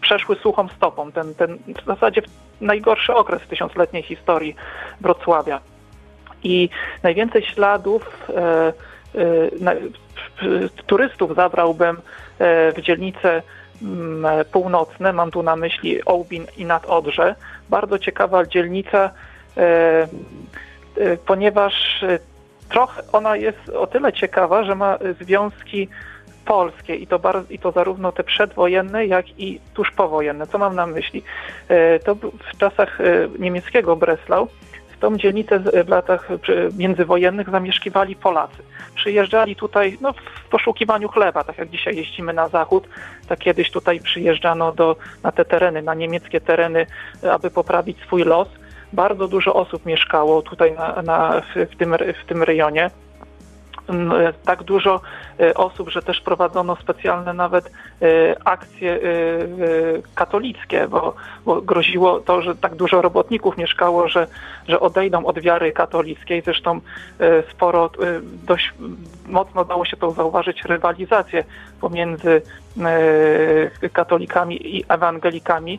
przeszły 0.00 0.36
suchą 0.36 0.68
stopą. 0.68 1.12
Ten, 1.12 1.34
ten 1.34 1.58
w 1.82 1.86
zasadzie 1.86 2.22
najgorszy 2.60 3.14
okres 3.14 3.42
w 3.42 3.46
tysiącletniej 3.46 4.02
historii 4.02 4.54
Wrocławia. 5.00 5.60
I 6.42 6.68
najwięcej 7.02 7.42
śladów 7.42 8.28
e, 8.28 8.32
e, 8.36 8.72
na, 9.60 9.72
w- 9.74 10.82
turystów 10.86 11.34
zabrałbym 11.34 11.96
e, 11.96 12.72
w 12.72 12.80
dzielnice 12.80 13.42
mm, 13.82 14.44
północne, 14.52 15.12
mam 15.12 15.30
tu 15.30 15.42
na 15.42 15.56
myśli 15.56 16.04
Ołbin 16.04 16.46
i 16.56 16.64
Nadodrze. 16.64 17.34
Bardzo 17.68 17.98
ciekawa 17.98 18.46
dzielnica, 18.46 19.10
e, 19.56 20.08
e, 20.96 21.16
ponieważ 21.16 22.02
e, 22.02 22.18
trochę 22.68 23.02
ona 23.12 23.36
jest 23.36 23.68
o 23.68 23.86
tyle 23.86 24.12
ciekawa, 24.12 24.64
że 24.64 24.74
ma 24.74 24.94
e, 24.94 25.14
związki 25.24 25.88
polskie 26.48 26.94
i 26.96 27.06
to, 27.06 27.20
i 27.50 27.58
to 27.58 27.72
zarówno 27.72 28.12
te 28.12 28.24
przedwojenne, 28.24 29.06
jak 29.06 29.38
i 29.40 29.60
tuż 29.74 29.90
powojenne. 29.90 30.46
Co 30.46 30.58
mam 30.58 30.74
na 30.74 30.86
myśli? 30.86 31.22
E, 31.68 31.98
To 31.98 32.14
w 32.14 32.56
czasach 32.58 33.00
e, 33.00 33.04
niemieckiego 33.38 33.96
Breslau 33.96 34.48
tą 35.00 35.16
dzielnicę 35.16 35.58
w 35.84 35.88
latach 35.88 36.28
przy- 36.42 36.68
międzywojennych 36.78 37.50
zamieszkiwali 37.50 38.16
Polacy. 38.16 38.62
Przyjeżdżali 38.94 39.56
tutaj 39.56 39.98
no, 40.00 40.12
w 40.12 40.48
poszukiwaniu 40.50 41.08
chleba, 41.08 41.44
tak 41.44 41.58
jak 41.58 41.68
dzisiaj 41.70 41.96
jeździmy 41.96 42.32
na 42.32 42.48
zachód, 42.48 42.88
tak 43.28 43.38
kiedyś 43.38 43.70
tutaj 43.70 44.00
przyjeżdżano 44.00 44.72
do, 44.72 44.96
na 45.22 45.32
te 45.32 45.44
tereny, 45.44 45.82
na 45.82 45.94
niemieckie 45.94 46.40
tereny, 46.40 46.86
e, 47.24 47.32
aby 47.32 47.50
poprawić 47.50 47.98
swój 48.02 48.24
los. 48.24 48.48
Bardzo 48.92 49.28
dużo 49.28 49.54
osób 49.54 49.86
mieszkało 49.86 50.42
tutaj 50.42 50.72
na, 50.72 51.02
na, 51.02 51.40
w, 51.40 51.70
w, 51.72 51.76
tym, 51.76 51.94
w 52.22 52.26
tym 52.28 52.42
rejonie. 52.42 52.90
Tak 54.44 54.62
dużo 54.62 55.00
e, 55.40 55.54
osób, 55.54 55.90
że 55.90 56.02
też 56.02 56.20
prowadzono 56.20 56.76
specjalne 56.76 57.32
nawet 57.32 57.70
e, 58.02 58.36
akcje 58.44 58.92
e, 58.92 58.98
katolickie, 60.14 60.88
bo, 60.88 61.14
bo 61.44 61.62
groziło 61.62 62.20
to, 62.20 62.42
że 62.42 62.56
tak 62.56 62.74
dużo 62.74 63.02
robotników 63.02 63.56
mieszkało, 63.56 64.08
że, 64.08 64.26
że 64.68 64.80
odejdą 64.80 65.26
od 65.26 65.38
wiary 65.40 65.72
katolickiej. 65.72 66.42
Zresztą 66.42 66.80
sporo, 67.50 67.90
dość 68.46 68.74
mocno 69.26 69.64
dało 69.64 69.84
się 69.84 69.96
to 69.96 70.10
zauważyć, 70.10 70.64
rywalizację 70.64 71.44
pomiędzy 71.80 72.42
katolikami 73.92 74.76
i 74.76 74.84
ewangelikami. 74.88 75.78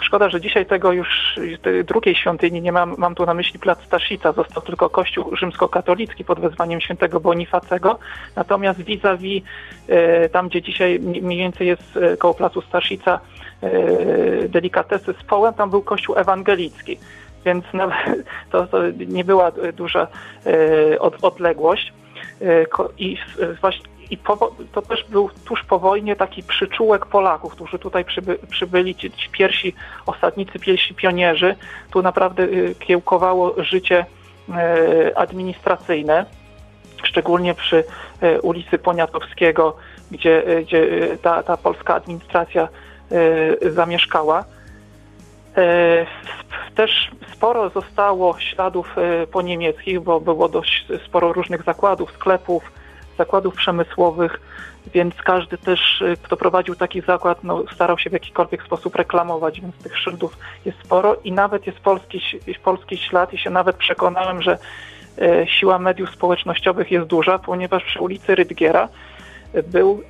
Szkoda, 0.00 0.28
że 0.28 0.40
dzisiaj 0.40 0.66
tego 0.66 0.92
już 0.92 1.40
drugiej 1.84 2.14
świątyni 2.14 2.62
nie 2.62 2.72
mam, 2.72 2.94
mam 2.98 3.14
tu 3.14 3.26
na 3.26 3.34
myśli 3.34 3.58
plac 3.58 3.84
Staszica, 3.84 4.32
został 4.32 4.62
tylko 4.62 4.90
kościół 4.90 5.36
rzymskokatolicki 5.36 6.24
pod 6.24 6.40
wezwaniem 6.40 6.80
świętego 6.80 7.20
Bonifacego, 7.20 7.98
natomiast 8.36 8.80
vis-a-vis 8.80 9.42
e, 9.88 10.28
tam, 10.28 10.48
gdzie 10.48 10.62
dzisiaj 10.62 11.00
mniej 11.00 11.38
więcej 11.38 11.66
jest 11.66 11.96
e, 11.96 12.16
koło 12.16 12.34
placu 12.34 12.62
Staszica 12.62 13.20
e, 13.62 14.48
delikatesy 14.48 15.14
z 15.20 15.24
połem, 15.24 15.54
tam 15.54 15.70
był 15.70 15.82
kościół 15.82 16.16
ewangelicki, 16.18 16.98
więc 17.44 17.64
to, 18.50 18.66
to 18.66 18.78
nie 19.06 19.24
była 19.24 19.52
duża 19.72 20.06
od, 20.98 21.24
odległość. 21.24 21.92
I 22.98 23.16
i 24.10 24.16
po, 24.16 24.52
to 24.72 24.82
też 24.82 25.04
był 25.08 25.30
tuż 25.44 25.64
po 25.64 25.78
wojnie 25.78 26.16
taki 26.16 26.42
przyczółek 26.42 27.06
Polaków, 27.06 27.52
którzy 27.52 27.78
tutaj 27.78 28.04
przyby, 28.04 28.38
przybyli, 28.50 28.94
ci, 28.94 29.10
ci 29.10 29.30
pierwsi 29.30 29.74
osadnicy, 30.06 30.58
pierwsi 30.58 30.94
pionierzy. 30.94 31.56
Tu 31.90 32.02
naprawdę 32.02 32.42
y, 32.42 32.74
kiełkowało 32.78 33.54
życie 33.62 34.06
y, 34.48 35.16
administracyjne, 35.16 36.26
szczególnie 37.02 37.54
przy 37.54 37.84
y, 38.22 38.40
ulicy 38.40 38.78
Poniatowskiego, 38.78 39.76
gdzie, 40.10 40.42
gdzie 40.62 41.08
ta, 41.22 41.42
ta 41.42 41.56
polska 41.56 41.94
administracja 41.94 42.68
zamieszkała. 43.70 44.44
Też 46.74 47.10
sporo 47.32 47.68
zostało 47.70 48.38
śladów 48.38 48.96
poniemieckich, 49.32 50.00
bo 50.00 50.20
było 50.20 50.48
dość 50.48 50.86
sporo 51.06 51.32
różnych 51.32 51.62
zakładów, 51.62 52.12
sklepów, 52.12 52.72
zakładów 53.20 53.54
przemysłowych, 53.54 54.40
więc 54.94 55.14
każdy 55.14 55.58
też, 55.58 56.00
y, 56.00 56.16
kto 56.22 56.36
prowadził 56.36 56.74
taki 56.74 57.00
zakład, 57.00 57.44
no, 57.44 57.64
starał 57.74 57.98
się 57.98 58.10
w 58.10 58.12
jakikolwiek 58.12 58.62
sposób 58.62 58.96
reklamować, 58.96 59.60
więc 59.60 59.74
tych 59.76 59.98
szyldów 59.98 60.38
jest 60.64 60.78
sporo 60.84 61.16
i 61.24 61.32
nawet 61.32 61.66
jest 61.66 61.80
polski, 61.80 62.20
polski 62.64 62.96
ślad 62.96 63.32
i 63.32 63.38
się 63.38 63.50
nawet 63.50 63.76
przekonałem, 63.76 64.42
że 64.42 64.58
y, 65.18 65.46
siła 65.58 65.78
mediów 65.78 66.10
społecznościowych 66.10 66.90
jest 66.90 67.06
duża, 67.06 67.38
ponieważ 67.38 67.84
przy 67.84 68.00
ulicy 68.00 68.34
Rydgiera 68.34 68.88
był, 69.72 70.02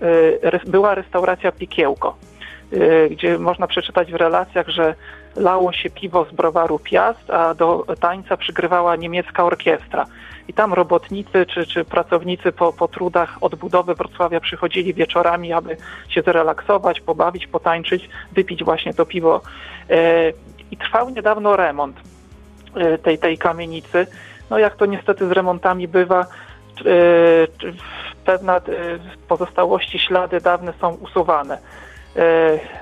była 0.66 0.94
restauracja 0.94 1.52
Pikiełko, 1.52 2.16
gdzie 3.10 3.38
można 3.38 3.66
przeczytać 3.66 4.12
w 4.12 4.14
relacjach, 4.14 4.68
że 4.68 4.94
lało 5.36 5.72
się 5.72 5.90
piwo 5.90 6.24
z 6.24 6.34
browaru 6.34 6.78
Piast, 6.78 7.30
a 7.30 7.54
do 7.54 7.84
tańca 8.00 8.36
przygrywała 8.36 8.96
niemiecka 8.96 9.44
orkiestra. 9.44 10.06
I 10.50 10.52
tam 10.52 10.74
robotnicy 10.74 11.46
czy, 11.46 11.66
czy 11.66 11.84
pracownicy 11.84 12.52
po, 12.52 12.72
po 12.72 12.88
trudach 12.88 13.36
odbudowy 13.40 13.94
Wrocławia 13.94 14.40
przychodzili 14.40 14.94
wieczorami, 14.94 15.52
aby 15.52 15.76
się 16.08 16.22
zrelaksować, 16.22 17.00
pobawić, 17.00 17.46
potańczyć, 17.46 18.08
wypić 18.32 18.64
właśnie 18.64 18.94
to 18.94 19.06
piwo. 19.06 19.40
E, 19.90 20.32
I 20.70 20.76
trwał 20.76 21.10
niedawno 21.10 21.56
remont 21.56 21.96
e, 22.74 22.98
tej, 22.98 23.18
tej 23.18 23.38
kamienicy. 23.38 24.06
No 24.50 24.58
jak 24.58 24.76
to 24.76 24.86
niestety 24.86 25.28
z 25.28 25.30
remontami 25.30 25.88
bywa, 25.88 26.20
e, 26.20 26.84
pewne 28.24 28.60
pozostałości, 29.28 29.98
ślady 29.98 30.40
dawne 30.40 30.72
są 30.80 30.94
usuwane. 30.94 31.58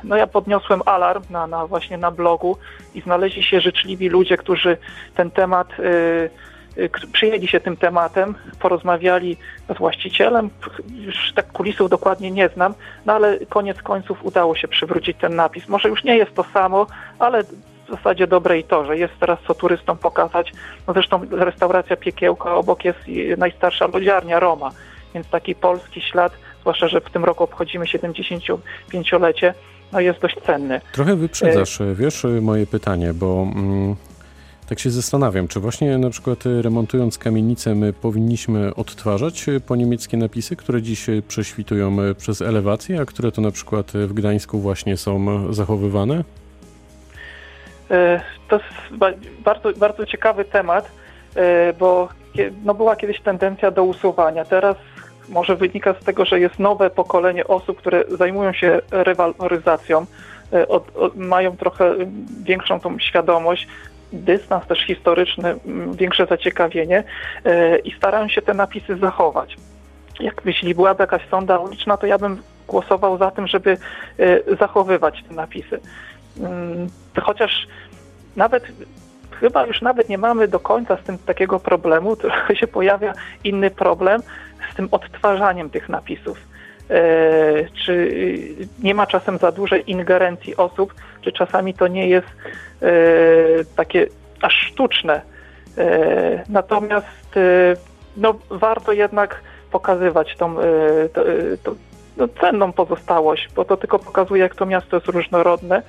No 0.04 0.16
ja 0.16 0.26
podniosłem 0.26 0.82
alarm 0.86 1.22
na, 1.30 1.46
na 1.46 1.66
właśnie 1.66 1.98
na 1.98 2.10
blogu 2.10 2.56
i 2.94 3.00
znaleźli 3.00 3.42
się 3.42 3.60
życzliwi 3.60 4.08
ludzie, 4.08 4.36
którzy 4.36 4.76
ten 5.14 5.30
temat 5.30 5.68
przyjęli 7.12 7.48
się 7.48 7.60
tym 7.60 7.76
tematem, 7.76 8.34
porozmawiali 8.60 9.36
z 9.74 9.78
właścicielem, 9.78 10.50
już 10.90 11.32
tak 11.34 11.52
kulisów 11.52 11.90
dokładnie 11.90 12.30
nie 12.30 12.48
znam, 12.48 12.74
no 13.06 13.12
ale 13.12 13.38
koniec 13.46 13.82
końców 13.82 14.24
udało 14.24 14.56
się 14.56 14.68
przywrócić 14.68 15.16
ten 15.20 15.36
napis. 15.36 15.68
Może 15.68 15.88
już 15.88 16.04
nie 16.04 16.16
jest 16.16 16.34
to 16.34 16.44
samo, 16.44 16.86
ale 17.18 17.44
w 17.88 17.90
zasadzie 17.90 18.26
dobre 18.26 18.58
i 18.58 18.64
to, 18.64 18.84
że 18.84 18.98
jest 18.98 19.14
teraz 19.20 19.38
co 19.46 19.54
turystom 19.54 19.98
pokazać. 19.98 20.52
No 20.86 20.92
zresztą 20.92 21.20
restauracja 21.30 21.96
Piekiełka 21.96 22.54
obok 22.54 22.84
jest 22.84 22.98
najstarsza 23.38 23.86
lodziarnia 23.86 24.40
Roma, 24.40 24.70
więc 25.14 25.28
taki 25.28 25.54
polski 25.54 26.00
ślad, 26.00 26.32
zwłaszcza, 26.60 26.88
że 26.88 27.00
w 27.00 27.10
tym 27.10 27.24
roku 27.24 27.44
obchodzimy 27.44 27.84
75-lecie, 27.84 29.54
no 29.92 30.00
jest 30.00 30.20
dość 30.20 30.36
cenny. 30.46 30.80
Trochę 30.92 31.16
wyprzedzasz, 31.16 31.78
wiesz, 31.94 32.26
moje 32.40 32.66
pytanie, 32.66 33.14
bo 33.14 33.46
mm, 33.54 33.96
tak 34.68 34.78
się 34.78 34.90
zastanawiam, 34.90 35.48
czy 35.48 35.60
właśnie 35.60 35.98
na 35.98 36.10
przykład 36.10 36.46
e, 36.46 36.62
remontując 36.62 37.18
kamienicę 37.18 37.74
my 37.74 37.92
powinniśmy 37.92 38.74
odtwarzać 38.74 39.48
e, 39.48 39.60
po 39.60 39.76
niemieckie 39.76 40.16
napisy, 40.16 40.56
które 40.56 40.82
dziś 40.82 41.08
e, 41.08 41.22
prześwitują 41.22 41.96
przez 42.18 42.42
elewację, 42.42 43.00
a 43.00 43.04
które 43.04 43.32
to 43.32 43.40
na 43.40 43.50
przykład 43.50 43.92
w 43.92 44.12
Gdańsku 44.12 44.58
właśnie 44.58 44.96
są 44.96 45.26
zachowywane? 45.52 46.24
To 48.48 48.56
jest 48.56 49.04
bardzo, 49.44 49.72
bardzo 49.72 50.06
ciekawy 50.06 50.44
temat, 50.44 50.90
bo 51.78 52.08
no 52.64 52.74
była 52.74 52.96
kiedyś 52.96 53.20
tendencja 53.20 53.70
do 53.70 53.84
usuwania. 53.84 54.44
Teraz 54.44 54.76
może 55.28 55.56
wynika 55.56 55.94
z 56.00 56.04
tego, 56.04 56.24
że 56.24 56.40
jest 56.40 56.58
nowe 56.58 56.90
pokolenie 56.90 57.46
osób, 57.46 57.78
które 57.78 58.04
zajmują 58.08 58.52
się 58.52 58.80
rewaloryzacją, 58.90 60.06
od, 60.68 60.96
od, 60.96 61.16
mają 61.16 61.56
trochę 61.56 61.94
większą 62.44 62.80
tą 62.80 62.98
świadomość, 62.98 63.68
dystans 64.12 64.66
też 64.66 64.86
historyczny, 64.86 65.54
większe 65.92 66.26
zaciekawienie 66.26 67.04
e, 67.44 67.78
i 67.78 67.92
starają 67.92 68.28
się 68.28 68.42
te 68.42 68.54
napisy 68.54 68.96
zachować. 68.96 69.56
Jak 70.20 70.42
jeśli 70.44 70.74
byłaby 70.74 71.02
jakaś 71.02 71.28
sonda 71.28 71.58
uliczna, 71.58 71.96
to 71.96 72.06
ja 72.06 72.18
bym 72.18 72.42
głosował 72.68 73.18
za 73.18 73.30
tym, 73.30 73.46
żeby 73.46 73.76
e, 74.18 74.56
zachowywać 74.56 75.24
te 75.28 75.34
napisy. 75.34 75.80
Mm, 76.40 76.88
chociaż 77.22 77.66
nawet 78.36 78.64
chyba 79.40 79.66
już 79.66 79.82
nawet 79.82 80.08
nie 80.08 80.18
mamy 80.18 80.48
do 80.48 80.60
końca 80.60 80.96
z 80.96 81.02
tym 81.02 81.18
takiego 81.18 81.60
problemu, 81.60 82.16
trochę 82.16 82.56
się 82.56 82.66
pojawia 82.66 83.12
inny 83.44 83.70
problem 83.70 84.22
z 84.72 84.74
tym 84.74 84.88
odtwarzaniem 84.90 85.70
tych 85.70 85.88
napisów. 85.88 86.38
E, 86.90 87.64
czy 87.84 88.12
nie 88.82 88.94
ma 88.94 89.06
czasem 89.06 89.38
za 89.38 89.52
dużej 89.52 89.90
ingerencji 89.90 90.56
osób, 90.56 90.94
czy 91.20 91.32
czasami 91.32 91.74
to 91.74 91.88
nie 91.88 92.08
jest 92.08 92.28
e, 92.82 92.90
takie 93.76 94.06
aż 94.42 94.54
sztuczne. 94.54 95.22
E, 95.78 96.44
natomiast 96.48 97.38
no, 98.16 98.34
warto 98.50 98.92
jednak 98.92 99.40
pokazywać 99.70 100.36
tą, 100.36 100.54
tą, 101.12 101.22
tą 101.62 101.74
no, 102.16 102.28
cenną 102.40 102.72
pozostałość, 102.72 103.48
bo 103.54 103.64
to 103.64 103.76
tylko 103.76 103.98
pokazuje, 103.98 104.42
jak 104.42 104.54
to 104.54 104.66
miasto 104.66 104.96
jest 104.96 105.08
różnorodne. 105.08 105.82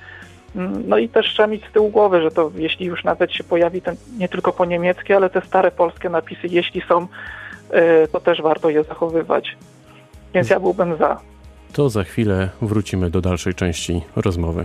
Mm, 0.56 0.88
no 0.88 0.98
i 0.98 1.08
też 1.08 1.26
trzeba 1.26 1.46
mieć 1.46 1.66
z 1.66 1.72
tyłu 1.72 1.88
głowy, 1.88 2.22
że 2.22 2.30
to 2.30 2.50
jeśli 2.54 2.86
już 2.86 3.04
nawet 3.04 3.32
się 3.32 3.44
pojawi 3.44 3.82
ten, 3.82 3.96
nie 4.18 4.28
tylko 4.28 4.52
po 4.52 4.64
niemieckie, 4.64 5.16
ale 5.16 5.30
te 5.30 5.40
stare 5.40 5.70
polskie 5.70 6.08
napisy, 6.08 6.46
jeśli 6.50 6.80
są, 6.88 7.06
to 8.12 8.20
też 8.20 8.42
warto 8.42 8.70
je 8.70 8.84
zachowywać. 8.84 9.56
Więc 10.34 10.50
ja 10.50 10.60
byłbym 10.60 10.96
za. 10.96 11.20
To 11.72 11.90
za 11.90 12.04
chwilę 12.04 12.50
wrócimy 12.62 13.10
do 13.10 13.20
dalszej 13.20 13.54
części 13.54 14.02
rozmowy. 14.16 14.64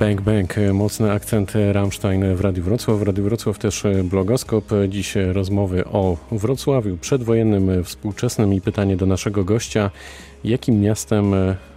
Bang 0.00 0.20
Bang, 0.20 0.54
mocny 0.72 1.12
akcent 1.12 1.52
Rammstein 1.72 2.34
w 2.34 2.40
Radiu 2.40 2.62
Wrocław. 2.62 2.98
W 2.98 3.02
Radiu 3.02 3.24
Wrocław 3.24 3.58
też 3.58 3.82
blogoskop. 4.04 4.64
Dziś 4.88 5.14
rozmowy 5.32 5.84
o 5.84 6.16
Wrocławiu 6.32 6.96
przedwojennym, 6.96 7.84
współczesnym 7.84 8.54
i 8.54 8.60
pytanie 8.60 8.96
do 8.96 9.06
naszego 9.06 9.44
gościa. 9.44 9.90
Jakim 10.44 10.80
miastem 10.80 11.32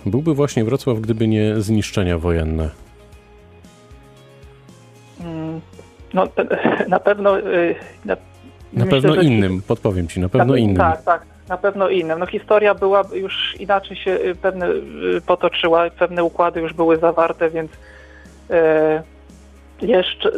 byłby 0.06 0.34
właśnie 0.34 0.64
Wrocław, 0.64 1.00
gdyby 1.00 1.28
nie 1.28 1.62
zniszczenia 1.62 2.18
wojenne? 2.18 2.70
Mm, 5.22 5.62
no, 6.14 6.28
na 6.88 7.00
pewno... 7.00 7.40
y, 7.40 7.76
Na, 8.06 8.16
Na 8.74 8.86
myślę, 8.86 9.02
pewno 9.02 9.16
że- 9.16 9.24
innym, 9.24 9.62
podpowiem 9.62 10.08
ci, 10.08 10.20
na 10.20 10.30
pewno 10.30 10.54
na, 10.54 10.60
innym. 10.60 10.78
Tak, 10.78 11.04
tak, 11.04 11.26
na 11.50 11.58
pewno 11.58 11.90
innym. 11.90 12.20
No 12.20 12.26
historia 12.26 12.76
była 12.76 13.02
już 13.14 13.56
inaczej 13.60 13.98
się 13.98 14.12
y, 14.12 14.36
pewne 14.36 14.70
y, 14.70 15.22
potoczyła, 15.26 15.90
pewne 15.90 16.24
układy 16.24 16.62
już 16.62 16.74
były 16.74 16.98
zawarte, 16.98 17.50
więc 17.50 17.72
jeszcze 19.82 20.32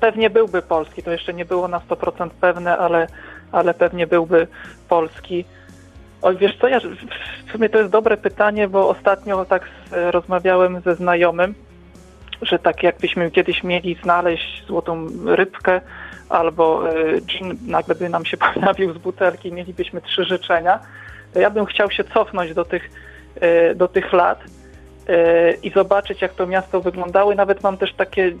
pewnie 0.00 0.30
byłby 0.30 0.62
polski. 0.62 1.02
To 1.02 1.12
jeszcze 1.12 1.34
nie 1.34 1.44
było 1.44 1.68
na 1.68 1.78
100% 1.78 2.30
pewne, 2.40 2.78
ale, 2.78 3.06
ale 3.52 3.74
pewnie 3.74 4.06
byłby 4.06 4.46
polski. 4.88 5.44
Oj, 6.22 6.36
wiesz 6.36 6.58
co, 6.60 6.68
ja 6.68 6.80
w 7.46 7.52
sumie 7.52 7.68
to 7.68 7.78
jest 7.78 7.90
dobre 7.90 8.16
pytanie, 8.16 8.68
bo 8.68 8.88
ostatnio 8.88 9.44
tak 9.44 9.68
rozmawiałem 10.10 10.80
ze 10.80 10.94
znajomym, 10.94 11.54
że 12.42 12.58
tak 12.58 12.82
jakbyśmy 12.82 13.30
kiedyś 13.30 13.64
mieli 13.64 13.96
znaleźć 14.02 14.66
złotą 14.66 15.06
rybkę 15.26 15.80
albo 16.28 16.90
e, 16.90 17.20
gin 17.20 17.58
nagle 17.66 17.94
by 17.94 18.08
nam 18.08 18.24
się 18.24 18.36
pojawił 18.54 18.94
z 18.94 18.98
butelki 18.98 19.52
mielibyśmy 19.52 20.00
trzy 20.00 20.24
życzenia, 20.24 20.78
to 21.34 21.40
ja 21.40 21.50
bym 21.50 21.66
chciał 21.66 21.90
się 21.90 22.04
cofnąć 22.04 22.54
do 22.54 22.64
tych, 22.64 22.90
e, 23.40 23.74
do 23.74 23.88
tych 23.88 24.12
lat 24.12 24.40
e, 24.40 24.61
i 25.62 25.70
zobaczyć, 25.70 26.22
jak 26.22 26.34
to 26.34 26.46
miasto 26.46 26.80
wyglądało. 26.80 27.32
I 27.32 27.36
nawet 27.36 27.62
mam 27.62 27.76
też 27.76 27.94
takie 27.94 28.32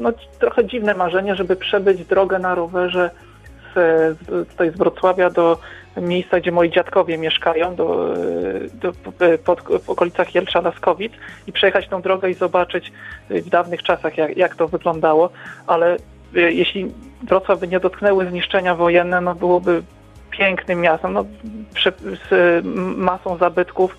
no, 0.00 0.12
trochę 0.38 0.66
dziwne 0.66 0.94
marzenie, 0.94 1.34
żeby 1.34 1.56
przebyć 1.56 2.04
drogę 2.04 2.38
na 2.38 2.54
rowerze 2.54 3.10
z, 3.74 4.18
z, 4.18 4.48
tutaj 4.48 4.70
z 4.70 4.76
Wrocławia 4.76 5.30
do 5.30 5.58
miejsca, 5.96 6.40
gdzie 6.40 6.52
moi 6.52 6.70
dziadkowie 6.70 7.18
mieszkają, 7.18 7.74
do, 7.74 8.14
do, 8.74 8.92
pod, 9.44 9.60
w 9.84 9.90
okolicach 9.90 10.34
Jelcza 10.34 10.60
Laskowic 10.60 11.12
i 11.46 11.52
przejechać 11.52 11.88
tą 11.88 12.02
drogę 12.02 12.30
i 12.30 12.34
zobaczyć 12.34 12.92
w 13.30 13.48
dawnych 13.48 13.82
czasach, 13.82 14.18
jak, 14.18 14.36
jak 14.36 14.56
to 14.56 14.68
wyglądało. 14.68 15.30
Ale 15.66 15.96
e, 16.36 16.40
jeśli 16.52 16.92
Wrocław 17.22 17.60
by 17.60 17.68
nie 17.68 17.80
dotknęły 17.80 18.28
zniszczenia 18.28 18.74
wojenne, 18.74 19.20
no 19.20 19.34
byłoby 19.34 19.82
pięknym 20.30 20.80
miastem, 20.80 21.12
no, 21.12 21.24
z 22.30 22.64
masą 22.96 23.36
zabytków, 23.36 23.96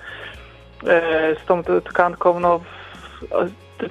z 1.43 1.45
tą 1.47 1.63
tkanką, 1.63 2.39
no 2.39 2.59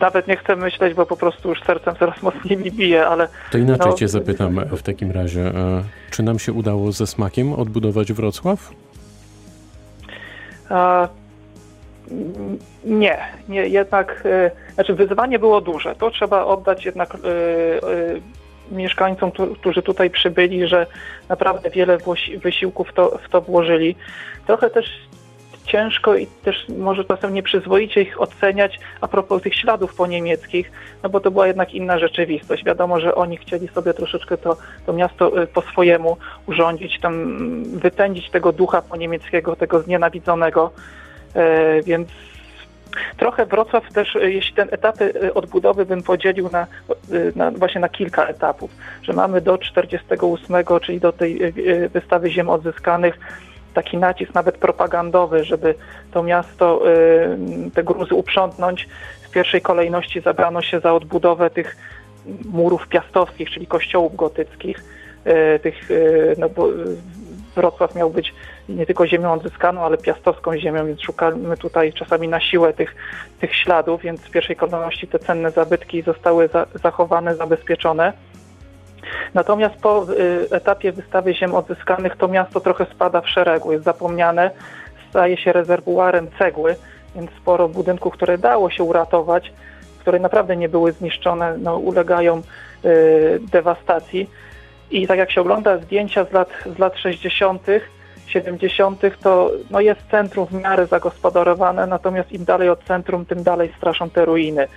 nawet 0.01 0.29
nie 0.29 0.37
chcę 0.37 0.57
myśleć, 0.57 0.95
bo 0.95 1.07
po 1.07 1.17
prostu 1.17 1.49
już 1.49 1.63
sercem 1.63 1.97
coraz 1.97 2.23
mocniej 2.23 2.57
mi 2.59 2.71
bije, 2.73 3.07
ale 3.07 3.29
To 3.53 3.59
inaczej 3.59 3.87
No, 3.91 3.97
cię 3.97 4.09
zapytam 4.09 4.61
w 4.77 4.83
takim 4.83 5.11
razie. 5.11 5.41
e, 5.41 5.83
Czy 6.11 6.23
nam 6.23 6.39
się 6.39 6.53
udało 6.53 6.93
ze 6.93 7.07
smakiem 7.07 7.53
odbudować 7.53 8.13
Wrocław? 8.13 8.71
A, 10.71 11.09
nie, 12.85 13.19
nie, 13.49 13.69
jednak, 13.69 14.23
e, 14.25 14.51
znaczy 14.75 14.95
wyzwanie 14.95 15.39
było 15.39 15.61
duże. 15.61 15.95
To 15.95 16.11
trzeba 16.11 16.45
oddać 16.45 16.85
jednak 16.85 17.15
e, 17.15 17.19
e, 17.19 18.21
mieszkańcom, 18.71 19.31
którzy 19.61 19.83
tutaj 19.83 20.11
przybyli, 20.11 20.69
że 20.69 20.87
naprawdę 21.29 21.71
wiele 21.71 21.99
wysiłków 22.43 22.93
to, 22.93 23.19
w 23.27 23.29
to 23.29 23.41
włożyli. 23.41 23.97
Trochę 24.47 24.71
też 24.71 24.87
ciężko 25.69 26.17
i 26.17 26.27
też 26.27 26.67
może 26.79 27.05
czasem 27.05 27.35
nieprzyzwoicie 27.35 28.03
ich 28.03 28.21
oceniać 28.21 28.81
a 29.01 29.09
propos 29.09 29.43
tych 29.43 29.55
śladów 29.55 29.95
poniemieckich, 29.95 30.73
no 31.03 31.09
bo 31.09 31.21
to 31.21 31.31
była 31.31 31.47
jednak 31.47 31.75
inna 31.75 31.99
rzeczywistość. 31.99 32.65
Wiadomo, 32.65 33.01
że 33.01 33.15
oni 33.15 33.37
chcieli 33.37 33.69
sobie 33.69 33.95
troszeczkę 33.95 34.39
to, 34.39 34.57
to 34.87 34.93
miasto 34.93 35.43
e, 35.43 35.47
po 35.47 35.63
swojemu 35.63 36.17
urządzić, 36.47 37.01
tam 37.01 37.15
mm, 37.15 37.65
wypędzić 37.79 38.31
tego 38.31 38.53
ducha 38.53 38.83
poniemieckiego, 38.83 39.57
tego 39.57 39.81
znienawidzonego, 39.81 40.73
E, 41.35 41.83
więc 41.83 42.09
trochę 43.17 43.47
Wrocław 43.47 43.93
też, 43.93 44.17
e, 44.17 44.31
jeśli 44.31 44.55
ten 44.55 44.69
etapy 44.71 45.15
e, 45.23 45.35
odbudowy 45.35 45.87
bym 45.87 46.03
podzielił 46.03 46.51
na, 46.53 46.67
na, 47.37 47.51
właśnie 47.51 47.81
na 47.81 47.89
kilka 47.89 48.27
etapów, 48.27 48.71
że 49.03 49.13
mamy 49.13 49.41
do 49.41 49.59
48, 49.59 50.57
czyli 50.83 51.01
do 51.01 51.13
tej 51.13 51.53
wystawy 51.93 52.31
ziem 52.31 52.49
odzyskanych, 52.49 53.19
taki 53.75 53.97
nacisk 53.99 54.35
nawet 54.35 54.59
propagandowy, 54.59 55.45
żeby 55.45 55.75
to 56.11 56.23
miasto, 56.23 56.83
e, 56.93 57.71
te 57.75 57.85
gruzy 57.85 58.15
uprzątnąć. 58.15 58.89
W 59.23 59.31
pierwszej 59.31 59.61
kolejności 59.61 60.21
zabrano 60.21 60.63
się 60.63 60.81
za 60.81 60.95
odbudowę 60.95 61.51
tych 61.51 61.77
murów 62.53 62.89
piastowskich, 62.89 63.51
czyli 63.51 63.67
kościołów 63.67 64.17
gotyckich. 64.17 64.85
E, 65.25 65.59
Tych, 65.59 65.91
e, 65.91 65.95
no 66.39 66.49
bo 66.49 66.69
Wrocław 67.55 67.95
miał 67.95 68.11
być 68.11 68.35
nie 68.69 68.87
tylko 68.87 69.07
ziemią 69.07 69.33
odzyskaną, 69.33 69.85
ale 69.85 69.99
piastowską 69.99 70.59
ziemią, 70.59 70.87
więc 70.87 71.01
szukamy 71.01 71.57
tutaj 71.57 71.93
czasami 71.93 72.29
na 72.29 72.41
siłę 72.41 72.73
tych, 72.73 72.95
tych 73.41 73.55
śladów, 73.55 74.03
więc 74.03 74.21
w 74.21 74.31
pierwszej 74.31 74.57
kolejności 74.57 75.09
te 75.09 75.19
cenne 75.19 75.51
zabytki 75.51 76.03
zostały 76.03 76.49
za, 76.49 76.67
zachowane, 76.83 77.37
zabezpieczone. 77.37 78.13
Natomiast 79.35 79.77
po 79.77 80.07
y, 80.13 80.49
etapie 80.51 80.93
wystawy 80.93 81.35
ziem 81.35 81.55
odzyskanych 81.55 82.17
to 82.17 82.29
miasto 82.29 82.61
trochę 82.61 82.87
spada 82.87 83.21
w 83.21 83.29
szeregu, 83.29 83.73
jest 83.73 83.85
zapomniane, 83.85 84.51
staje 85.11 85.37
się 85.37 85.53
rezerwuarem 85.53 86.29
cegły, 86.39 86.77
więc 87.15 87.31
sporo 87.31 87.69
budynków, 87.69 88.13
które 88.13 88.39
dało 88.39 88.71
się 88.71 88.85
uratować, 88.85 89.53
które 90.01 90.19
naprawdę 90.19 90.57
nie 90.57 90.69
były 90.69 90.93
zniszczone, 90.93 91.59
no, 91.59 91.77
ulegają 91.77 92.43
y, 92.85 93.41
dewastacji. 93.53 94.31
I 94.91 95.07
tak 95.07 95.19
jak 95.19 95.33
się 95.33 95.41
ogląda 95.41 95.79
zdjęcia 95.79 96.25
z 96.25 96.33
lat, 96.33 96.49
z 96.77 96.79
lat 96.79 96.97
60., 96.97 97.67
70., 98.27 99.03
to 99.23 99.51
no, 99.71 99.81
jest 99.81 100.01
centrum 100.11 100.47
w 100.47 100.53
miarę 100.53 100.87
zagospodarowane, 100.87 101.87
natomiast 101.87 102.33
im 102.33 102.45
dalej 102.45 102.69
od 102.69 102.85
centrum, 102.85 103.27
tym 103.27 103.43
dalej 103.43 103.73
straszą 103.77 104.11
te 104.11 104.25
ruiny. 104.25 104.69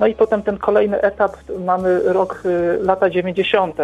No 0.00 0.06
i 0.06 0.14
potem 0.14 0.42
ten 0.42 0.58
kolejny 0.58 1.00
etap, 1.00 1.36
mamy 1.58 2.00
rok, 2.04 2.42
y, 2.46 2.78
lata 2.82 3.10
90. 3.10 3.76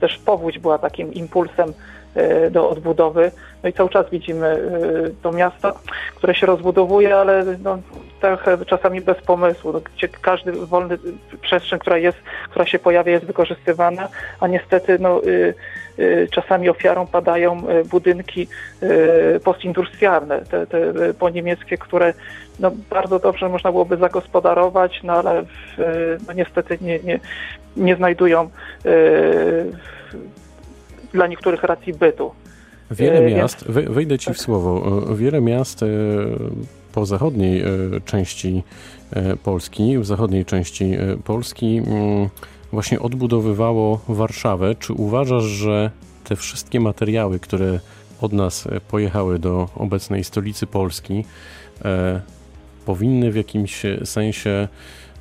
Też 0.00 0.18
powódź 0.18 0.58
była 0.58 0.78
takim 0.78 1.14
impulsem 1.14 1.72
y, 2.16 2.50
do 2.50 2.68
odbudowy. 2.70 3.30
No 3.62 3.68
i 3.68 3.72
cały 3.72 3.90
czas 3.90 4.10
widzimy 4.10 4.46
y, 4.46 5.14
to 5.22 5.32
miasto, 5.32 5.72
które 6.14 6.34
się 6.34 6.46
rozbudowuje, 6.46 7.16
ale 7.16 7.44
no, 7.62 7.78
trochę 8.20 8.64
czasami 8.64 9.00
bez 9.00 9.20
pomysłu, 9.22 9.72
no, 9.72 9.80
gdzie 9.80 10.08
każdy 10.08 10.52
wolny 10.52 10.98
przestrzeń, 11.42 11.78
która 11.78 11.98
jest, 11.98 12.18
która 12.50 12.66
się 12.66 12.78
pojawia, 12.78 13.12
jest 13.12 13.24
wykorzystywana, 13.24 14.08
a 14.40 14.46
niestety 14.46 14.98
no, 14.98 15.20
czasami 16.30 16.68
ofiarą 16.68 17.06
padają 17.06 17.68
y, 17.68 17.84
budynki 17.84 18.48
y, 18.82 19.40
postindustrialne, 19.44 20.40
te, 20.40 20.66
te 20.66 20.78
y, 21.08 21.14
poniemieckie, 21.14 21.78
które 21.78 22.14
no, 22.60 22.72
bardzo 22.90 23.18
dobrze 23.18 23.48
można 23.48 23.70
byłoby 23.72 23.96
zagospodarować, 23.96 25.00
no 25.02 25.12
ale 25.12 25.42
w, 25.42 25.78
y, 25.78 26.18
no, 26.26 26.32
niestety 26.32 26.78
nie, 26.80 26.98
nie, 26.98 27.20
nie 27.76 27.96
znajdują 27.96 28.50
y, 28.86 28.90
dla 31.12 31.26
niektórych 31.26 31.62
racji 31.62 31.92
bytu. 31.92 32.32
Wiele 32.90 33.34
miast, 33.34 33.64
wejdę 33.68 34.18
ci 34.18 34.34
w 34.34 34.40
słowo, 34.40 35.02
e, 35.10 35.16
wiele 35.16 35.40
miast 35.40 35.84
po 36.92 37.06
zachodniej 37.06 37.64
części 38.04 38.62
Polski, 39.44 39.98
w 39.98 40.06
zachodniej 40.06 40.44
części 40.44 40.96
Polski 41.24 41.82
mm, 41.86 42.28
właśnie 42.74 43.00
odbudowywało 43.00 44.00
Warszawę. 44.08 44.74
Czy 44.74 44.92
uważasz, 44.92 45.44
że 45.44 45.90
te 46.24 46.36
wszystkie 46.36 46.80
materiały, 46.80 47.38
które 47.38 47.80
od 48.20 48.32
nas 48.32 48.66
e, 48.66 48.80
pojechały 48.80 49.38
do 49.38 49.68
obecnej 49.76 50.24
stolicy 50.24 50.66
Polski, 50.66 51.24
e, 51.84 52.20
powinny 52.86 53.32
w 53.32 53.36
jakimś 53.36 53.82
sensie 54.04 54.68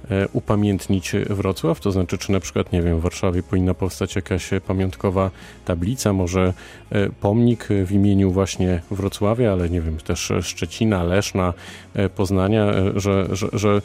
e, 0.09 0.27
upamiętnić 0.27 1.11
Wrocław? 1.29 1.79
To 1.79 1.91
znaczy, 1.91 2.17
czy 2.17 2.31
na 2.31 2.39
przykład, 2.39 2.71
nie 2.71 2.81
wiem, 2.81 2.99
w 2.99 3.01
Warszawie 3.01 3.43
powinna 3.43 3.73
powstać 3.73 4.15
jakaś 4.15 4.49
pamiątkowa 4.67 5.31
tablica, 5.65 6.13
może 6.13 6.53
e, 6.91 7.09
pomnik 7.09 7.67
w 7.85 7.91
imieniu 7.91 8.31
właśnie 8.31 8.81
Wrocławia, 8.91 9.51
ale 9.51 9.69
nie 9.69 9.81
wiem, 9.81 9.97
też 9.97 10.31
Szczecina, 10.41 11.03
Leszna, 11.03 11.53
e, 11.93 12.09
Poznania, 12.09 12.63
e, 12.63 12.99
że, 12.99 13.27
że, 13.31 13.47
że 13.53 13.81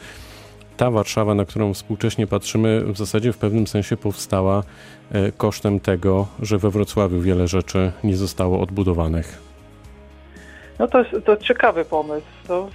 ta 0.79 0.91
Warszawa, 0.91 1.35
na 1.35 1.45
którą 1.45 1.73
współcześnie 1.73 2.27
patrzymy, 2.27 2.83
w 2.93 2.97
zasadzie 2.97 3.33
w 3.33 3.37
pewnym 3.37 3.67
sensie 3.67 3.97
powstała 3.97 4.63
e, 5.11 5.31
kosztem 5.31 5.79
tego, 5.79 6.27
że 6.41 6.57
we 6.57 6.69
Wrocławiu 6.69 7.21
wiele 7.21 7.47
rzeczy 7.47 7.91
nie 8.03 8.17
zostało 8.17 8.61
odbudowanych. 8.61 9.41
No 10.79 10.87
to 10.87 10.99
jest 10.99 11.25
to 11.25 11.37
ciekawy 11.37 11.85
pomysł. 11.85 12.25
To 12.47 12.69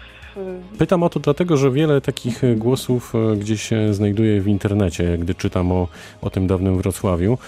Pytam 0.78 1.02
o 1.02 1.08
to 1.08 1.20
dlatego, 1.20 1.56
że 1.56 1.70
wiele 1.70 2.00
takich 2.00 2.44
e, 2.44 2.54
głosów 2.54 3.12
e, 3.14 3.36
gdzieś 3.36 3.62
się 3.62 3.94
znajduje 3.94 4.40
w 4.40 4.48
internecie, 4.48 5.18
gdy 5.18 5.34
czytam 5.34 5.72
o, 5.72 5.88
o 6.22 6.30
tym 6.30 6.46
dawnym 6.46 6.78
Wrocławiu. 6.78 7.38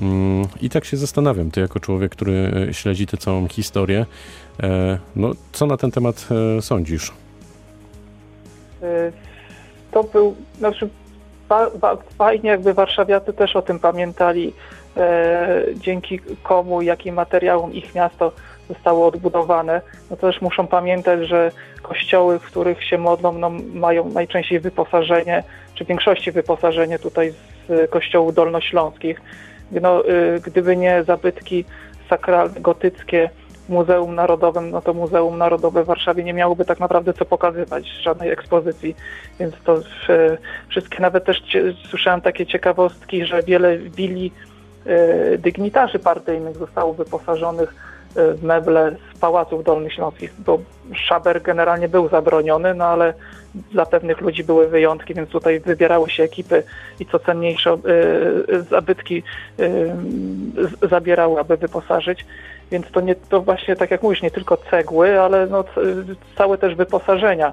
Mm, 0.00 0.46
I 0.60 0.70
tak 0.70 0.84
się 0.84 0.96
zastanawiam, 0.96 1.50
ty 1.50 1.60
jako 1.60 1.80
człowiek, 1.80 2.12
który 2.12 2.68
śledzi 2.72 3.06
tę 3.06 3.16
całą 3.16 3.48
historię, 3.48 4.06
no 5.16 5.30
co 5.52 5.66
na 5.66 5.76
ten 5.76 5.90
temat 5.90 6.28
sądzisz? 6.60 7.12
To 9.90 10.04
był, 10.04 10.36
znaczy 10.58 10.88
fajnie 12.18 12.50
jakby 12.50 12.74
warszawiacy 12.74 13.32
też 13.32 13.56
o 13.56 13.62
tym 13.62 13.78
pamiętali, 13.78 14.52
e, 14.96 15.64
dzięki 15.74 16.20
komu, 16.42 16.82
jakim 16.82 17.14
materiałom 17.14 17.72
ich 17.72 17.94
miasto 17.94 18.32
zostało 18.68 19.06
odbudowane. 19.06 19.80
No 20.10 20.16
to 20.16 20.26
też 20.26 20.40
muszą 20.40 20.66
pamiętać, 20.66 21.28
że 21.28 21.50
kościoły, 21.82 22.38
w 22.38 22.42
których 22.42 22.84
się 22.84 22.98
modlą, 22.98 23.32
no, 23.32 23.50
mają 23.74 24.08
najczęściej 24.08 24.60
wyposażenie, 24.60 25.44
czy 25.74 25.84
w 25.84 25.88
większości 25.88 26.32
wyposażenie 26.32 26.98
tutaj 26.98 27.32
z 27.68 27.90
kościołów 27.90 28.34
dolnośląskich. 28.34 29.20
No, 29.72 30.08
y, 30.08 30.40
gdyby 30.44 30.76
nie 30.76 31.04
zabytki 31.04 31.64
sakralne, 32.10 32.60
gotyckie 32.60 33.30
Muzeum 33.70 34.14
Narodowym, 34.14 34.70
no 34.70 34.82
to 34.82 34.94
Muzeum 34.94 35.38
Narodowe 35.38 35.82
w 35.82 35.86
Warszawie 35.86 36.24
nie 36.24 36.34
miałoby 36.34 36.64
tak 36.64 36.80
naprawdę 36.80 37.12
co 37.12 37.24
pokazywać, 37.24 37.88
żadnej 38.02 38.30
ekspozycji. 38.30 38.96
Więc 39.40 39.54
to 39.64 39.78
y, 39.78 39.82
wszystkie, 40.68 41.02
nawet 41.02 41.24
też 41.24 41.42
słyszałem 41.88 42.20
takie 42.20 42.46
ciekawostki, 42.46 43.26
że 43.26 43.42
wiele 43.42 43.78
willi 43.78 44.32
y, 44.86 45.38
dygnitarzy 45.38 45.98
partyjnych 45.98 46.56
zostało 46.56 46.94
wyposażonych 46.94 47.74
y, 48.16 48.34
w 48.34 48.42
meble 48.42 48.96
z 49.14 49.18
pałaców 49.18 49.64
dolnośląskich, 49.64 50.32
bo 50.38 50.58
szaber 50.94 51.42
generalnie 51.42 51.88
był 51.88 52.08
zabroniony, 52.08 52.74
no 52.74 52.84
ale 52.84 53.14
dla 53.54 53.86
pewnych 53.86 54.20
ludzi 54.20 54.44
były 54.44 54.68
wyjątki, 54.68 55.14
więc 55.14 55.30
tutaj 55.30 55.60
wybierały 55.60 56.10
się 56.10 56.22
ekipy 56.22 56.62
i 57.00 57.06
co 57.06 57.18
cenniejsze 57.18 57.78
zabytki 58.70 59.22
zabierały, 60.82 61.40
aby 61.40 61.56
wyposażyć. 61.56 62.26
Więc 62.70 62.90
to 62.90 63.00
nie 63.00 63.14
to 63.14 63.40
właśnie 63.40 63.76
tak 63.76 63.90
jak 63.90 64.02
mówisz, 64.02 64.22
nie 64.22 64.30
tylko 64.30 64.56
cegły, 64.56 65.20
ale 65.20 65.46
no, 65.46 65.64
całe 66.36 66.58
też 66.58 66.74
wyposażenia. 66.74 67.52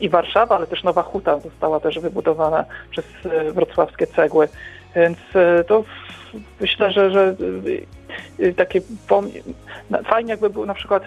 I 0.00 0.08
Warszawa, 0.08 0.56
ale 0.56 0.66
też 0.66 0.82
Nowa 0.82 1.02
Huta 1.02 1.40
została 1.40 1.80
też 1.80 1.98
wybudowana 1.98 2.64
przez 2.90 3.04
y, 3.48 3.52
wrocławskie 3.52 4.06
cegły. 4.06 4.48
Więc 4.96 5.18
y, 5.18 5.64
to 5.64 5.84
myślę, 6.60 6.92
że, 6.92 7.10
że 7.10 7.34
y, 8.40 8.54
takie 8.54 8.80
pom- 9.08 9.30
fajnie 10.04 10.30
jakby 10.30 10.50
był 10.50 10.66
na 10.66 10.74
przykład, 10.74 11.02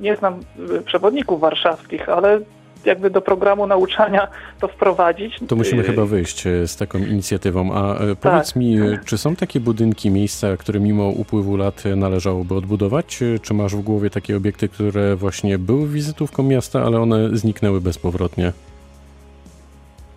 nie 0.00 0.16
znam 0.16 0.40
przewodników 0.84 1.40
warszawskich, 1.40 2.08
ale 2.08 2.40
jakby 2.84 3.10
do 3.10 3.20
programu 3.20 3.66
nauczania 3.66 4.28
to 4.60 4.68
wprowadzić. 4.68 5.38
To 5.48 5.56
musimy 5.56 5.82
Y, 5.82 5.84
chyba 5.84 6.06
wyjść 6.06 6.46
e, 6.46 6.68
z 6.68 6.76
taką 6.76 6.98
inicjatywą. 6.98 7.72
A 7.74 7.98
e, 7.98 8.16
powiedz 8.16 8.56
mi, 8.56 8.80
e, 8.80 8.98
czy 9.04 9.18
są 9.18 9.36
takie 9.36 9.60
budynki, 9.60 10.10
miejsca, 10.10 10.56
które 10.56 10.80
mimo 10.80 11.08
upływu 11.08 11.56
lat 11.56 11.82
należałoby 11.96 12.54
odbudować? 12.54 13.20
Czy 13.42 13.54
masz 13.54 13.76
w 13.76 13.80
głowie 13.80 14.10
takie 14.10 14.36
obiekty, 14.36 14.68
które 14.68 15.16
właśnie 15.16 15.58
były 15.58 15.88
wizytówką 15.88 16.42
miasta, 16.42 16.82
ale 16.82 17.00
one 17.00 17.36
zniknęły 17.36 17.80
bezpowrotnie? 17.80 18.52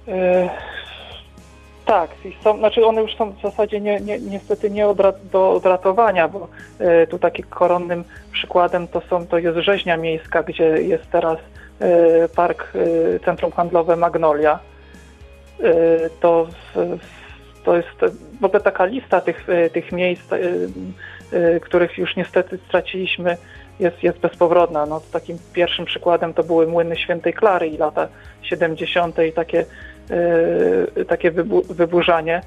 E, 0.08 0.50
tak, 1.86 2.10
i 2.26 2.44
są, 2.44 2.58
znaczy 2.58 2.86
one 2.86 3.02
już 3.02 3.16
są 3.16 3.32
w 3.32 3.42
zasadzie 3.42 3.82
nie, 3.82 4.00
nie, 4.00 4.20
niestety 4.20 4.72
nie 4.72 4.86
odra- 4.86 5.14
do 5.32 5.52
odratowania, 5.52 6.28
bo 6.28 6.48
e, 6.80 7.08
tu 7.08 7.20
takim 7.20 7.46
koronnym 7.46 8.04
przykładem 8.32 8.88
to 8.88 9.02
są 9.02 9.28
to 9.28 9.38
jest 9.38 9.58
rzeźnia 9.58 9.98
miejska, 9.98 10.44
gdzie 10.44 10.64
jest 10.64 11.12
teraz 11.12 11.38
park 12.36 12.72
e, 12.76 13.20
Centrum 13.20 13.52
Handlowe 13.52 13.96
Magnolia. 13.96 14.60
E, 15.60 16.10
to, 16.20 16.48
to 17.64 17.78
jest 17.78 18.16
w 18.42 18.46
ogóle 18.46 18.62
taka 18.62 18.86
lista 18.86 19.22
tych, 19.22 19.48
tych 19.74 19.92
miejsc, 19.92 20.24
których 21.62 21.98
już 21.98 22.16
niestety 22.16 22.60
straciliśmy, 22.68 23.38
jest, 23.80 24.04
jest 24.04 24.20
bezpowrotna. 24.20 24.86
No, 24.86 25.02
takim 25.12 25.38
pierwszym 25.54 25.86
przykładem 25.86 26.34
to 26.34 26.44
były 26.44 26.68
młyny 26.68 26.96
Świętej 26.96 27.34
Klary 27.34 27.68
i 27.68 27.78
lata 27.78 28.08
70. 28.42 29.20
i 29.20 29.32
takie, 29.32 29.66
takie 31.08 31.32
wybu, 31.32 31.62
wyburzanie 31.62 32.42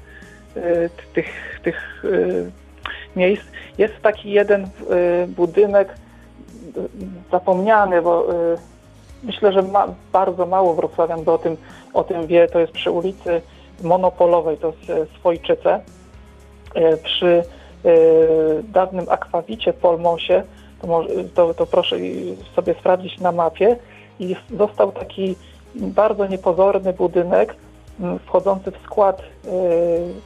tych, 1.13 1.59
tych 1.63 2.03
miejsc. 3.15 3.43
Jest 3.77 3.93
taki 4.01 4.31
jeden 4.31 4.67
budynek 5.27 5.89
zapomniany, 7.31 8.01
bo 8.01 8.27
myślę, 9.23 9.53
że 9.53 9.61
ma, 9.61 9.87
bardzo 10.13 10.45
mało 10.45 10.73
wrocławian 10.73 11.19
o 11.25 11.37
tym, 11.37 11.57
o 11.93 12.03
tym 12.03 12.27
wie. 12.27 12.47
To 12.47 12.59
jest 12.59 12.73
przy 12.73 12.91
ulicy 12.91 13.41
Monopolowej, 13.83 14.57
to 14.57 14.67
jest 14.67 14.89
e, 14.89 15.17
Swojczyce. 15.19 15.79
E, 16.75 16.97
Przy 16.97 17.43
e, 17.85 17.91
dawnym 18.63 19.05
akwawicie 19.09 19.73
Polmosie, 19.73 20.43
to, 20.81 21.05
to, 21.35 21.53
to 21.53 21.65
proszę 21.65 21.95
sobie 22.55 22.73
sprawdzić 22.73 23.19
na 23.19 23.31
mapie, 23.31 23.75
i 24.19 24.35
został 24.57 24.91
taki 24.91 25.35
bardzo 25.75 26.27
niepozorny 26.27 26.93
budynek 26.93 27.55
wchodzący 28.25 28.71
w 28.71 28.77
skład 28.85 29.21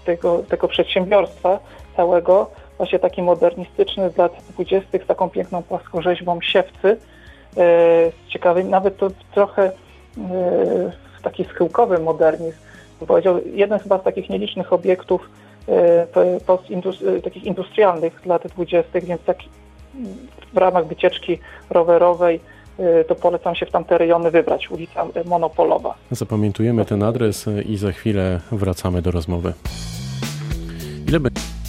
tego, 0.06 0.44
tego 0.50 0.68
przedsiębiorstwa 0.68 1.60
całego, 1.96 2.50
właśnie 2.78 3.00
taki 3.00 3.22
modernistyczny 3.22 4.10
z 4.10 4.18
lat 4.18 4.34
20. 4.50 4.90
z 5.04 5.08
taką 5.08 5.30
piękną 5.30 5.64
płaskorzeźbą 5.64 6.42
siewcy, 6.42 6.98
z 7.56 8.30
ciekawym, 8.30 8.70
nawet 8.70 8.98
to 8.98 9.08
trochę 9.34 9.64
e, 9.64 9.72
taki 11.24 11.46
schyłkowy 11.46 12.00
modernizm. 12.00 12.58
Powiedział, 13.08 13.40
jeden 13.54 13.80
chyba 13.80 14.00
z 14.00 14.04
takich 14.04 14.30
nielicznych 14.30 14.74
obiektów 14.74 15.30
e, 15.70 16.08
e, 17.16 17.22
takich 17.22 17.44
industrialnych 17.44 18.26
lat 18.26 18.48
20., 18.48 19.00
więc 19.00 19.22
tak 19.22 19.38
w 20.54 20.58
ramach 20.58 20.88
wycieczki 20.88 21.38
rowerowej 21.70 22.40
e, 22.80 23.04
to 23.04 23.16
polecam 23.16 23.56
się 23.56 23.66
w 23.66 23.72
tamte 23.72 23.98
rejony 23.98 24.32
wybrać, 24.32 24.72
ulica 24.72 25.06
e, 25.14 25.24
Monopolowa. 25.24 25.96
Zapamiętujemy 26.12 26.86
ten 26.86 27.04
adres 27.04 27.48
e, 27.48 27.62
i 27.62 27.78
za 27.78 27.92
chwilę 27.92 28.40
wracamy 28.52 29.02
do 29.02 29.12
rozmowy. 29.12 29.54
Ile 31.08 31.20
będzie? 31.20 31.63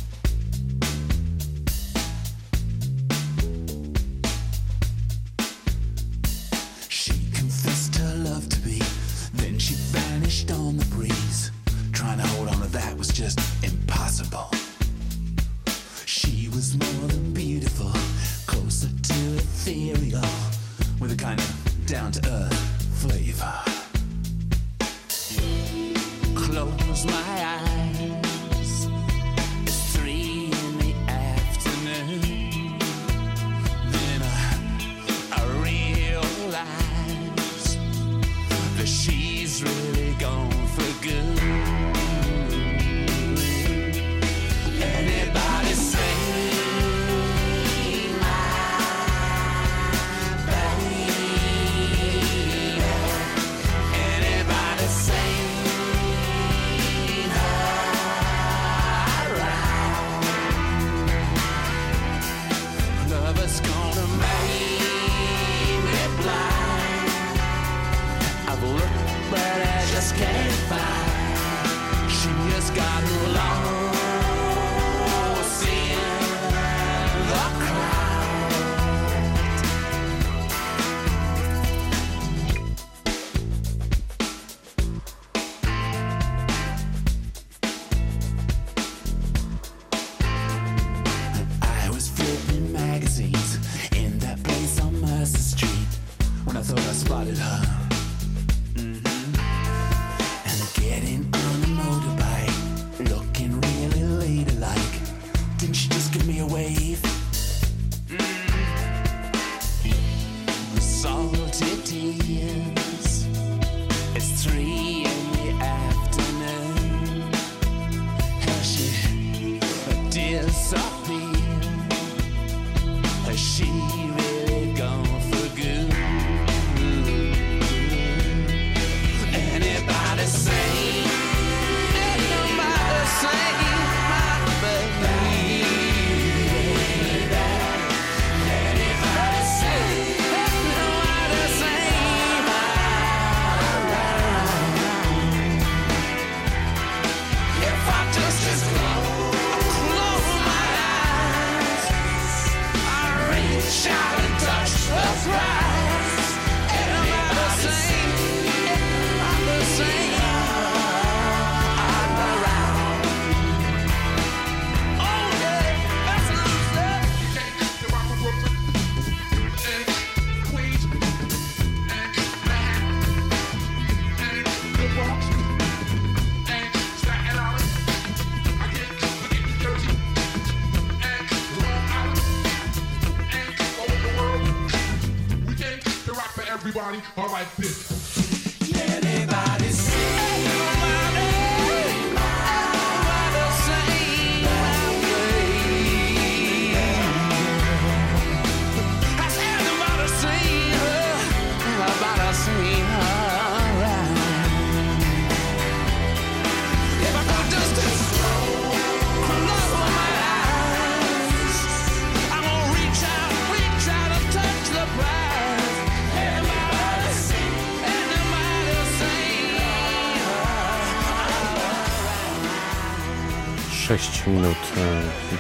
or 187.17 187.27
right 187.27 187.47
fist. 187.47 188.04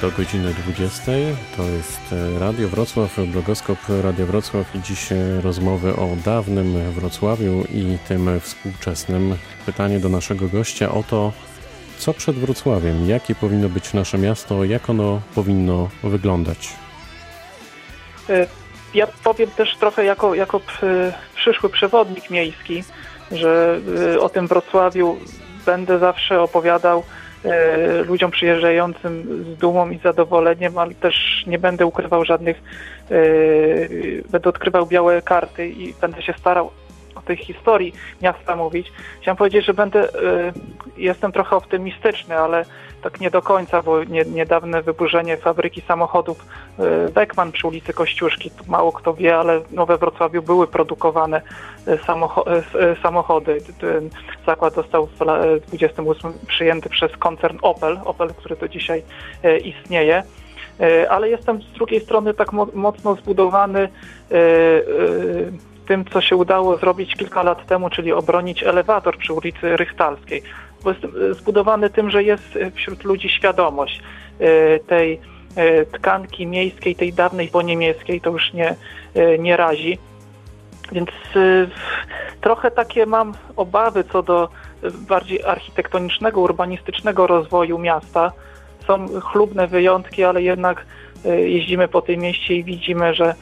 Do 0.00 0.10
godziny 0.10 0.54
20. 0.54 1.12
To 1.56 1.62
jest 1.62 2.00
e, 2.12 2.38
Radio 2.38 2.68
Wrocław, 2.68 3.16
blogoskop 3.26 3.78
Radio 4.02 4.26
Wrocław 4.26 4.74
i 4.74 4.82
dziś 4.82 5.12
e, 5.12 5.40
rozmowy 5.40 5.96
o 5.96 6.08
dawnym 6.24 6.92
Wrocławiu 6.92 7.64
i 7.74 7.98
tym 8.08 8.40
współczesnym. 8.40 9.36
Pytanie 9.66 10.00
do 10.00 10.08
naszego 10.08 10.48
gościa 10.48 10.90
o 10.90 11.02
to, 11.02 11.32
co 11.98 12.14
przed 12.14 12.36
Wrocławiem, 12.36 13.08
jakie 13.08 13.34
powinno 13.34 13.68
być 13.68 13.92
nasze 13.92 14.18
miasto, 14.18 14.64
jak 14.64 14.90
ono 14.90 15.20
powinno 15.34 15.88
wyglądać. 16.02 16.68
E, 18.30 18.46
Ja 18.94 19.06
powiem 19.24 19.50
też 19.50 19.76
trochę 19.76 20.04
jako, 20.04 20.34
jako 20.34 20.60
przyszły 21.36 21.70
przewodnik 21.70 22.30
miejski, 22.30 22.84
że 23.32 23.80
o 24.20 24.28
tym 24.28 24.46
Wrocławiu 24.46 25.18
będę 25.66 25.98
zawsze 25.98 26.40
opowiadał 26.42 27.02
ludziom 28.08 28.30
przyjeżdżającym 28.30 29.44
z 29.44 29.58
dumą 29.58 29.90
i 29.90 29.98
zadowoleniem, 29.98 30.78
ale 30.78 30.94
też 30.94 31.44
nie 31.46 31.58
będę 31.58 31.86
ukrywał 31.86 32.24
żadnych, 32.24 32.62
e, 33.10 33.14
będę 34.30 34.50
odkrywał 34.50 34.86
białe 34.86 35.22
karty 35.22 35.68
i 35.68 35.94
będę 36.00 36.22
się 36.22 36.34
starał 36.38 36.70
o 37.14 37.22
tej 37.22 37.36
historii 37.36 37.94
miasta 38.22 38.56
mówić. 38.56 38.92
Chciałem 39.20 39.36
powiedzieć, 39.36 39.66
że 39.66 39.74
będę, 39.74 40.00
e, 40.00 40.52
jestem 40.96 41.32
trochę 41.32 41.56
optymistyczny, 41.56 42.38
ale 42.38 42.64
tak 43.04 43.20
nie 43.20 43.30
do 43.30 43.42
końca, 43.42 43.82
bo 43.82 44.04
nie, 44.04 44.24
niedawne 44.24 44.82
wyburzenie 44.82 45.36
fabryki 45.36 45.80
samochodów 45.80 46.46
e, 46.78 47.08
Beckman 47.08 47.52
przy 47.52 47.66
ulicy 47.66 47.92
Kościuszki, 47.92 48.50
mało 48.68 48.92
kto 48.92 49.14
wie, 49.14 49.36
ale 49.36 49.60
no 49.70 49.86
we 49.86 49.98
Wrocławiu 49.98 50.42
były 50.42 50.66
produkowane 50.66 51.42
s- 51.86 52.74
e, 52.74 52.96
samochody. 53.02 53.58
Ten 53.80 54.10
zakład 54.46 54.74
został 54.74 55.06
w 55.06 55.20
la- 55.20 55.38
e, 55.38 55.60
28 55.60 56.32
przyjęty 56.46 56.88
przez 56.88 57.16
koncern 57.16 57.58
Opel, 57.62 58.00
Opel, 58.04 58.28
który 58.34 58.56
do 58.56 58.68
dzisiaj 58.68 59.02
istnieje. 59.64 60.22
Ale 61.10 61.28
jestem 61.30 61.62
z 61.62 61.72
drugiej 61.72 62.00
strony 62.00 62.34
tak 62.34 62.52
mo- 62.52 62.66
mocno 62.74 63.14
zbudowany 63.14 63.88
tym, 65.86 66.04
co 66.04 66.20
się 66.20 66.36
udało 66.36 66.76
zrobić 66.76 67.14
kilka 67.16 67.42
lat 67.42 67.66
temu, 67.66 67.90
czyli 67.90 68.12
obronić 68.12 68.62
elewator 68.62 69.18
przy 69.18 69.32
ulicy 69.32 69.76
Rychtalskiej. 69.76 70.42
E, 70.90 71.34
zbudowany 71.34 71.90
tym, 71.90 72.10
że 72.10 72.22
jest 72.22 72.56
e, 72.56 72.70
wśród 72.70 73.04
ludzi 73.04 73.28
świadomość 73.28 74.02
e, 74.40 74.78
tej 74.78 75.20
tkanki 75.92 76.46
miejskiej, 76.46 76.96
tej 76.96 77.12
dawnej 77.12 77.48
po 77.48 77.62
niemieckiej, 77.62 78.20
to 78.20 78.30
już 78.30 78.52
nie, 78.52 78.74
nie 79.38 79.56
razi. 79.56 79.98
Więc 80.92 81.10
trochę 82.40 82.70
takie 82.70 83.06
mam 83.06 83.32
obawy 83.56 84.04
co 84.04 84.22
do 84.22 84.48
bardziej 85.08 85.44
architektonicznego, 85.44 86.40
urbanistycznego 86.40 87.26
rozwoju 87.26 87.78
miasta. 87.78 88.32
Są 88.86 89.20
chlubne 89.20 89.66
wyjątki, 89.66 90.24
ale 90.24 90.42
jednak 90.42 90.86
jeździmy 91.24 91.88
po 91.88 92.02
tym 92.02 92.20
mieście 92.20 92.54
i 92.54 92.64
widzimy, 92.64 93.14
że 93.14 93.34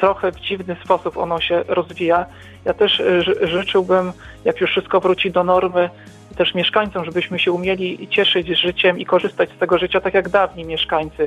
trochę 0.00 0.32
w 0.32 0.40
dziwny 0.40 0.76
sposób 0.84 1.16
ono 1.16 1.40
się 1.40 1.64
rozwija. 1.68 2.26
Ja 2.64 2.74
też 2.74 3.02
ży- 3.18 3.48
życzyłbym, 3.48 4.12
jak 4.44 4.60
już 4.60 4.70
wszystko 4.70 5.00
wróci 5.00 5.30
do 5.30 5.44
normy, 5.44 5.90
też 6.36 6.54
mieszkańcom, 6.54 7.04
żebyśmy 7.04 7.38
się 7.38 7.52
umieli 7.52 8.08
cieszyć 8.08 8.46
życiem 8.46 8.98
i 8.98 9.06
korzystać 9.06 9.50
z 9.50 9.58
tego 9.58 9.78
życia 9.78 10.00
tak 10.00 10.14
jak 10.14 10.28
dawni 10.28 10.64
mieszkańcy. 10.64 11.26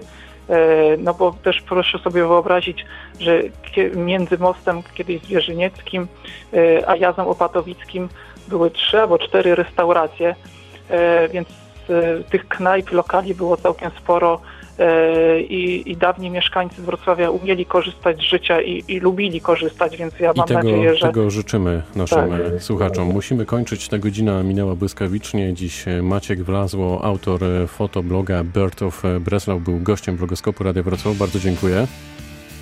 E, 0.50 0.98
No 0.98 1.14
bo 1.14 1.36
też 1.44 1.62
proszę 1.62 2.00
sobie 2.00 2.22
wyobrazić, 2.22 2.86
że 3.20 3.42
między 3.96 4.38
mostem 4.38 4.84
kiedyś 4.94 5.22
Zwierzynieckim 5.22 6.08
e, 6.54 6.90
a 6.90 6.96
Jazem 6.96 7.28
Opatowickim 7.28 8.10
były 8.48 8.72
trzy 8.72 9.02
albo 9.02 9.20
cztery 9.20 9.56
restauracje, 9.56 10.36
e, 10.90 11.28
więc 11.28 11.48
tych 12.30 12.48
knajp, 12.48 12.92
lokali 12.92 13.36
było 13.36 13.58
całkiem 13.58 13.92
sporo 13.98 14.42
i, 15.50 15.92
i 15.92 15.98
dawni 15.98 16.30
mieszkańcy 16.30 16.82
Wrocławia 16.82 17.30
umieli 17.30 17.66
korzystać 17.66 18.18
z 18.18 18.22
życia 18.22 18.62
i, 18.62 18.84
i 18.88 19.00
lubili 19.00 19.42
korzystać, 19.42 19.98
więc 19.98 20.20
ja 20.20 20.32
I 20.32 20.38
mam 20.38 20.48
tego, 20.48 20.60
nadzieję, 20.64 20.96
że... 20.96 21.08
tego 21.08 21.30
życzymy 21.30 21.82
naszym 21.96 22.30
Tak. 22.30 22.42
e, 22.56 22.60
słuchaczom. 22.60 23.08
Musimy 23.08 23.46
kończyć. 23.46 23.88
Ta 23.88 23.98
godzina 23.98 24.44
minęła 24.44 24.76
błyskawicznie. 24.76 25.54
Dziś 25.54 25.88
e, 25.88 26.02
Maciek 26.02 26.44
Wlazło, 26.44 27.04
autor 27.04 27.44
e, 27.44 27.68
fotobloga 27.68 28.44
Bird 28.44 28.82
of 28.82 29.06
e, 29.06 29.20
Breslau, 29.20 29.60
był 29.60 29.80
gościem 29.80 30.16
blogoskopu 30.16 30.64
Radia 30.64 30.84
Wrocław. 30.84 31.18
Bardzo 31.18 31.40
dziękuję. 31.40 31.88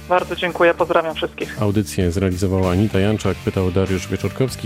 Bardzo 0.10 0.36
dziękuję, 0.36 0.74
pozdrawiam 0.74 1.16
wszystkich. 1.16 1.62
Audycję 1.62 2.12
zrealizowała 2.12 2.72
Anita 2.72 3.00
Janczak, 3.00 3.38
pytał 3.46 3.72
Dariusz 3.72 4.08
Wieczorkowski. 4.08 4.64